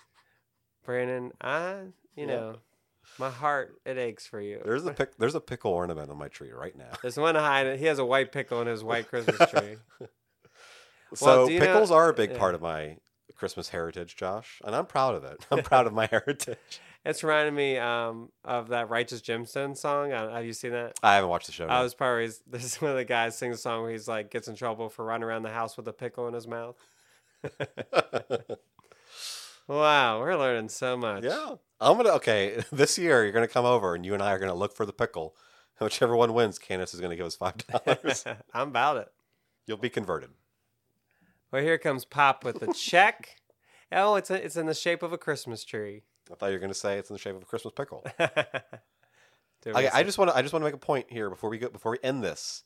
Brandon, 0.83 1.31
I, 1.41 1.81
you 2.15 2.25
Yeah. 2.25 2.25
know, 2.25 2.55
my 3.17 3.29
heart, 3.29 3.79
it 3.85 3.97
aches 3.97 4.25
for 4.27 4.39
you. 4.41 4.61
There's 4.63 4.85
a 4.85 4.93
pick. 4.93 5.17
There's 5.17 5.35
a 5.35 5.41
pickle 5.41 5.71
ornament 5.71 6.09
on 6.09 6.17
my 6.17 6.27
tree 6.29 6.51
right 6.51 6.75
now. 6.75 6.91
There's 7.01 7.17
one 7.17 7.35
hiding. 7.35 7.77
He 7.79 7.85
has 7.85 7.99
a 7.99 8.05
white 8.05 8.31
pickle 8.31 8.61
in 8.61 8.67
his 8.67 8.83
white 8.83 9.07
Christmas 9.09 9.37
tree. 9.51 9.77
So 11.13 11.47
do 11.47 11.53
you 11.53 11.59
know- 11.59 11.65
pickles 11.65 11.91
are 11.91 12.09
a 12.09 12.13
big 12.13 12.31
yeah. 12.31 12.37
part 12.39 12.55
of 12.55 12.61
my 12.61 12.97
Christmas 13.35 13.69
heritage, 13.69 14.15
Josh, 14.15 14.61
and 14.63 14.75
I'm 14.75 14.85
proud 14.85 15.15
of 15.15 15.23
it. 15.23 15.45
I'm 15.51 15.63
proud 15.63 15.85
of 15.85 15.93
my 15.93 16.05
heritage. 16.11 16.57
it's 17.03 17.23
reminding 17.23 17.55
me 17.55 17.77
um, 17.77 18.29
of 18.45 18.69
that 18.69 18.89
Righteous 18.89 19.21
Gemstone 19.21 19.75
song. 19.77 20.13
Uh, 20.13 20.33
Have 20.33 20.45
you 20.45 20.53
seen 20.53 20.71
that? 20.71 20.97
I 21.03 21.15
haven't 21.15 21.29
watched 21.29 21.47
the 21.47 21.51
show. 21.51 21.65
I 21.67 21.77
yet. 21.77 21.83
was 21.83 21.93
of 21.93 22.39
this 22.49 22.63
is 22.63 22.81
one 22.81 22.91
of 22.91 22.97
the 22.97 23.05
guys 23.05 23.37
sings 23.37 23.57
a 23.57 23.59
song 23.59 23.81
where 23.81 23.91
he's 23.91 24.07
like 24.07 24.31
gets 24.31 24.47
in 24.47 24.55
trouble 24.55 24.87
for 24.89 25.03
running 25.03 25.25
around 25.25 25.43
the 25.43 25.49
house 25.49 25.75
with 25.77 25.87
a 25.87 25.93
pickle 25.93 26.27
in 26.27 26.33
his 26.33 26.47
mouth. 26.47 26.77
Wow, 29.67 30.19
we're 30.19 30.35
learning 30.37 30.69
so 30.69 30.97
much. 30.97 31.23
yeah, 31.23 31.55
I'm 31.79 31.97
gonna. 31.97 32.09
Okay, 32.09 32.63
this 32.71 32.97
year 32.97 33.23
you're 33.23 33.31
gonna 33.31 33.47
come 33.47 33.65
over, 33.65 33.95
and 33.95 34.05
you 34.05 34.13
and 34.13 34.23
I 34.23 34.31
are 34.31 34.39
gonna 34.39 34.53
look 34.53 34.75
for 34.75 34.85
the 34.85 34.93
pickle. 34.93 35.35
Whichever 35.79 36.15
one 36.15 36.33
wins, 36.33 36.59
Candace 36.59 36.93
is 36.93 37.01
gonna 37.01 37.15
give 37.15 37.25
us 37.25 37.35
five 37.35 37.55
dollars. 37.85 38.23
I'm 38.53 38.69
about 38.69 38.97
it. 38.97 39.07
You'll 39.67 39.77
be 39.77 39.89
converted. 39.89 40.29
Well, 41.51 41.61
here 41.61 41.77
comes 41.77 42.05
Pop 42.05 42.43
with 42.43 42.59
the 42.59 42.73
check. 42.73 43.37
Oh, 43.91 44.15
it's 44.15 44.29
a, 44.31 44.43
it's 44.43 44.55
in 44.55 44.65
the 44.65 44.73
shape 44.73 45.03
of 45.03 45.13
a 45.13 45.17
Christmas 45.17 45.63
tree. 45.63 46.03
I 46.31 46.35
thought 46.35 46.47
you 46.47 46.53
were 46.53 46.59
gonna 46.59 46.73
say 46.73 46.97
it's 46.97 47.09
in 47.09 47.15
the 47.15 47.19
shape 47.19 47.35
of 47.35 47.41
a 47.41 47.45
Christmas 47.45 47.73
pickle. 47.75 48.05
Okay, 49.65 49.89
I 49.93 50.03
just 50.03 50.17
want 50.17 50.31
to 50.31 50.37
I 50.37 50.41
just 50.41 50.53
want 50.53 50.61
to 50.61 50.67
make 50.67 50.73
a 50.73 50.77
point 50.77 51.07
here 51.09 51.29
before 51.29 51.49
we 51.49 51.57
go 51.57 51.69
before 51.69 51.91
we 51.93 51.97
end 52.03 52.23
this 52.23 52.63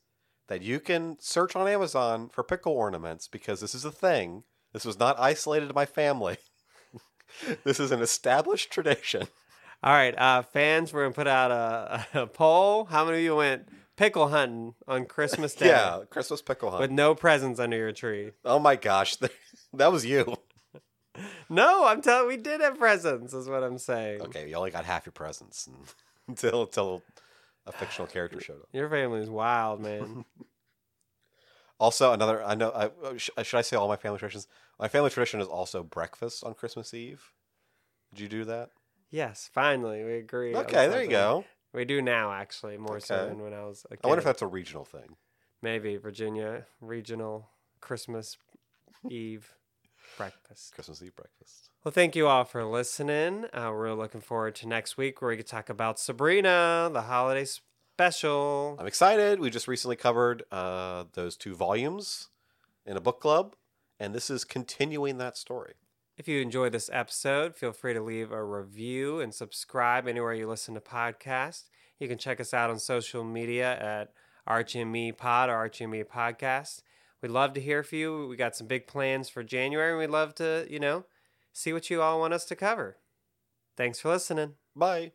that 0.48 0.62
you 0.62 0.80
can 0.80 1.18
search 1.20 1.56
on 1.56 1.68
Amazon 1.68 2.30
for 2.30 2.44
pickle 2.44 2.74
ornaments 2.74 3.28
because 3.28 3.60
this 3.62 3.76
is 3.76 3.86
a 3.86 3.92
thing. 3.92 4.44
This 4.74 4.86
was 4.86 4.98
not 4.98 5.20
isolated 5.20 5.68
to 5.68 5.74
my 5.74 5.86
family. 5.86 6.38
this 7.64 7.80
is 7.80 7.92
an 7.92 8.02
established 8.02 8.72
tradition. 8.72 9.28
All 9.84 9.94
right, 9.94 10.18
uh, 10.18 10.42
fans, 10.42 10.92
we're 10.92 11.04
gonna 11.04 11.14
put 11.14 11.28
out 11.28 11.52
a, 11.52 12.22
a 12.22 12.28
poll. 12.28 12.86
How 12.86 13.06
many 13.06 13.18
of 13.20 13.24
you 13.24 13.36
went 13.36 13.68
pickle 13.96 14.28
hunting 14.30 14.74
on 14.88 15.06
Christmas 15.06 15.54
Day? 15.56 15.68
Yeah, 15.68 16.02
Christmas 16.10 16.42
pickle 16.42 16.70
hunt. 16.72 16.82
With 16.82 16.92
no 16.92 17.14
presents 17.16 17.60
under 17.60 17.78
your 17.78 17.92
tree. 17.92 18.32
oh 18.44 18.60
my 18.60 18.76
gosh, 18.76 19.16
that 19.74 19.92
was 19.92 20.06
you. 20.06 20.36
No, 21.50 21.86
I'm 21.86 22.02
telling. 22.02 22.28
We 22.28 22.38
did 22.38 22.62
have 22.62 22.78
presents. 22.78 23.34
Is 23.34 23.50
what 23.50 23.64
I'm 23.64 23.78
saying. 23.78 24.22
Okay, 24.22 24.48
you 24.50 24.56
only 24.56 24.72
got 24.72 24.86
half 24.86 25.06
your 25.06 25.14
presents 25.14 25.68
until 26.28 26.64
until 26.64 27.02
a 27.66 27.72
fictional 27.72 28.08
character 28.08 28.40
showed 28.40 28.62
up. 28.62 28.70
Your 28.72 28.90
family's 28.90 29.30
wild, 29.30 29.82
man. 29.82 30.26
Also, 31.80 32.12
another 32.12 32.44
I 32.44 32.56
know. 32.56 32.72
I, 32.72 32.86
uh, 33.06 33.18
should 33.18 33.58
I 33.58 33.62
say 33.62 33.76
all 33.76 33.88
my 33.88 33.96
family 33.96 34.18
traditions? 34.20 34.48
My 34.80 34.88
family 34.88 35.10
tradition 35.10 35.40
is 35.42 35.48
also 35.48 35.84
breakfast 35.84 36.44
on 36.44 36.54
Christmas 36.56 36.94
Eve. 36.94 37.34
Did 38.14 38.22
you 38.22 38.30
do 38.30 38.46
that? 38.46 38.72
yes, 39.10 39.50
finally, 39.54 40.04
we 40.04 40.16
agree. 40.16 40.56
Okay, 40.56 40.88
there 40.88 41.04
you 41.04 41.10
go. 41.10 41.46
We 41.74 41.86
do 41.86 42.02
now, 42.02 42.32
actually, 42.32 42.78
more 42.78 43.00
so 43.00 43.28
than 43.28 43.42
when 43.42 43.54
I 43.54 43.64
was 43.66 43.86
a 43.92 43.98
kid. 43.98 44.02
I 44.04 44.08
wonder 44.08 44.20
if 44.20 44.26
that's 44.26 44.42
a 44.42 44.48
regional 44.48 44.86
thing. 44.86 45.18
maybe 45.62 45.98
Virginia 45.98 46.66
regional 46.82 47.50
Christmas 47.82 48.38
Eve 49.10 49.54
breakfast. 50.18 50.74
Christmas 50.74 51.02
Eve 51.04 51.16
breakfast. 51.16 51.70
Well, 51.84 51.92
thank 51.92 52.16
you 52.16 52.28
all 52.28 52.44
for 52.44 52.66
listening. 52.66 53.46
Uh, 53.54 53.70
we're 53.72 53.94
looking 53.94 54.22
forward 54.22 54.56
to 54.56 54.68
next 54.68 54.98
week 54.98 55.22
where 55.22 55.30
we 55.30 55.38
can 55.38 55.46
talk 55.46 55.70
about 55.70 56.00
Sabrina, 56.00 56.90
the 56.92 57.04
holiday 57.04 57.46
special. 57.98 58.78
I'm 58.80 58.86
excited. 58.86 59.40
We 59.40 59.50
just 59.50 59.68
recently 59.68 59.96
covered 59.96 60.44
uh, 60.52 61.06
those 61.14 61.36
two 61.36 61.56
volumes 61.56 62.30
in 62.86 62.96
a 62.96 63.02
book 63.02 63.20
club, 63.20 63.56
and 64.00 64.14
this 64.14 64.30
is 64.30 64.44
continuing 64.44 65.18
that 65.18 65.36
story. 65.36 65.74
If 66.16 66.28
you 66.28 66.40
enjoyed 66.40 66.74
this 66.74 66.92
episode, 66.94 67.56
feel 67.56 67.72
free 67.72 67.96
to 67.96 68.02
leave 68.02 68.32
a 68.32 68.44
review 68.44 69.20
and 69.20 69.34
subscribe 69.34 70.08
anywhere 70.08 70.36
you 70.36 70.48
listen 70.48 70.76
to 70.76 70.80
podcasts. 70.80 71.70
You 72.00 72.08
can 72.08 72.20
check 72.20 72.40
us 72.40 72.54
out 72.54 72.70
on 72.70 72.78
social 72.78 73.24
media 73.24 73.76
at 73.80 74.14
and 74.48 75.18
Pod 75.18 75.50
or 75.50 75.56
Archie 75.56 76.04
Podcast. 76.04 76.84
We'd 77.24 77.32
love 77.32 77.54
to 77.54 77.62
hear 77.62 77.82
from 77.82 77.98
you. 77.98 78.28
We 78.28 78.36
got 78.36 78.56
some 78.56 78.68
big 78.68 78.86
plans 78.86 79.28
for 79.28 79.42
January, 79.42 79.90
and 79.90 80.00
we'd 80.00 80.12
love 80.12 80.36
to, 80.36 80.68
you 80.70 80.80
know, 80.80 81.06
see 81.52 81.74
what 81.74 81.90
you 81.90 82.04
all 82.04 82.20
want 82.20 82.36
us 82.36 82.46
to 82.46 82.56
cover. 82.56 82.98
Thanks 83.76 84.00
for 84.00 84.10
listening. 84.10 84.54
Bye. 84.76 85.14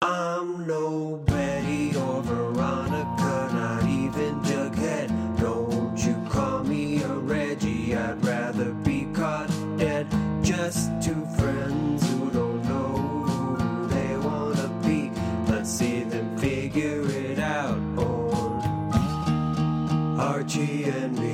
I'm 0.00 0.64
no 0.64 1.16
Betty 1.26 1.96
or 1.96 2.22
Veronica, 2.22 3.50
not 3.52 3.82
even 3.84 4.40
Jughead. 4.42 5.08
Don't 5.40 5.98
you 5.98 6.14
call 6.30 6.62
me 6.62 7.02
a 7.02 7.08
Reggie, 7.08 7.96
I'd 7.96 8.24
rather 8.24 8.72
be 8.72 9.08
caught 9.12 9.48
dead. 9.76 10.06
Just 10.40 10.92
two 11.02 11.26
friends 11.36 12.08
who 12.12 12.30
don't 12.30 12.62
know 12.64 12.96
who 13.26 13.88
they 13.88 14.16
wanna 14.18 14.68
be. 14.86 15.10
Let's 15.50 15.70
see 15.70 16.04
them 16.04 16.38
figure 16.38 17.02
it 17.10 17.40
out 17.40 17.78
on 17.98 18.60
Archie 20.20 20.84
and 20.84 21.18
me. 21.18 21.27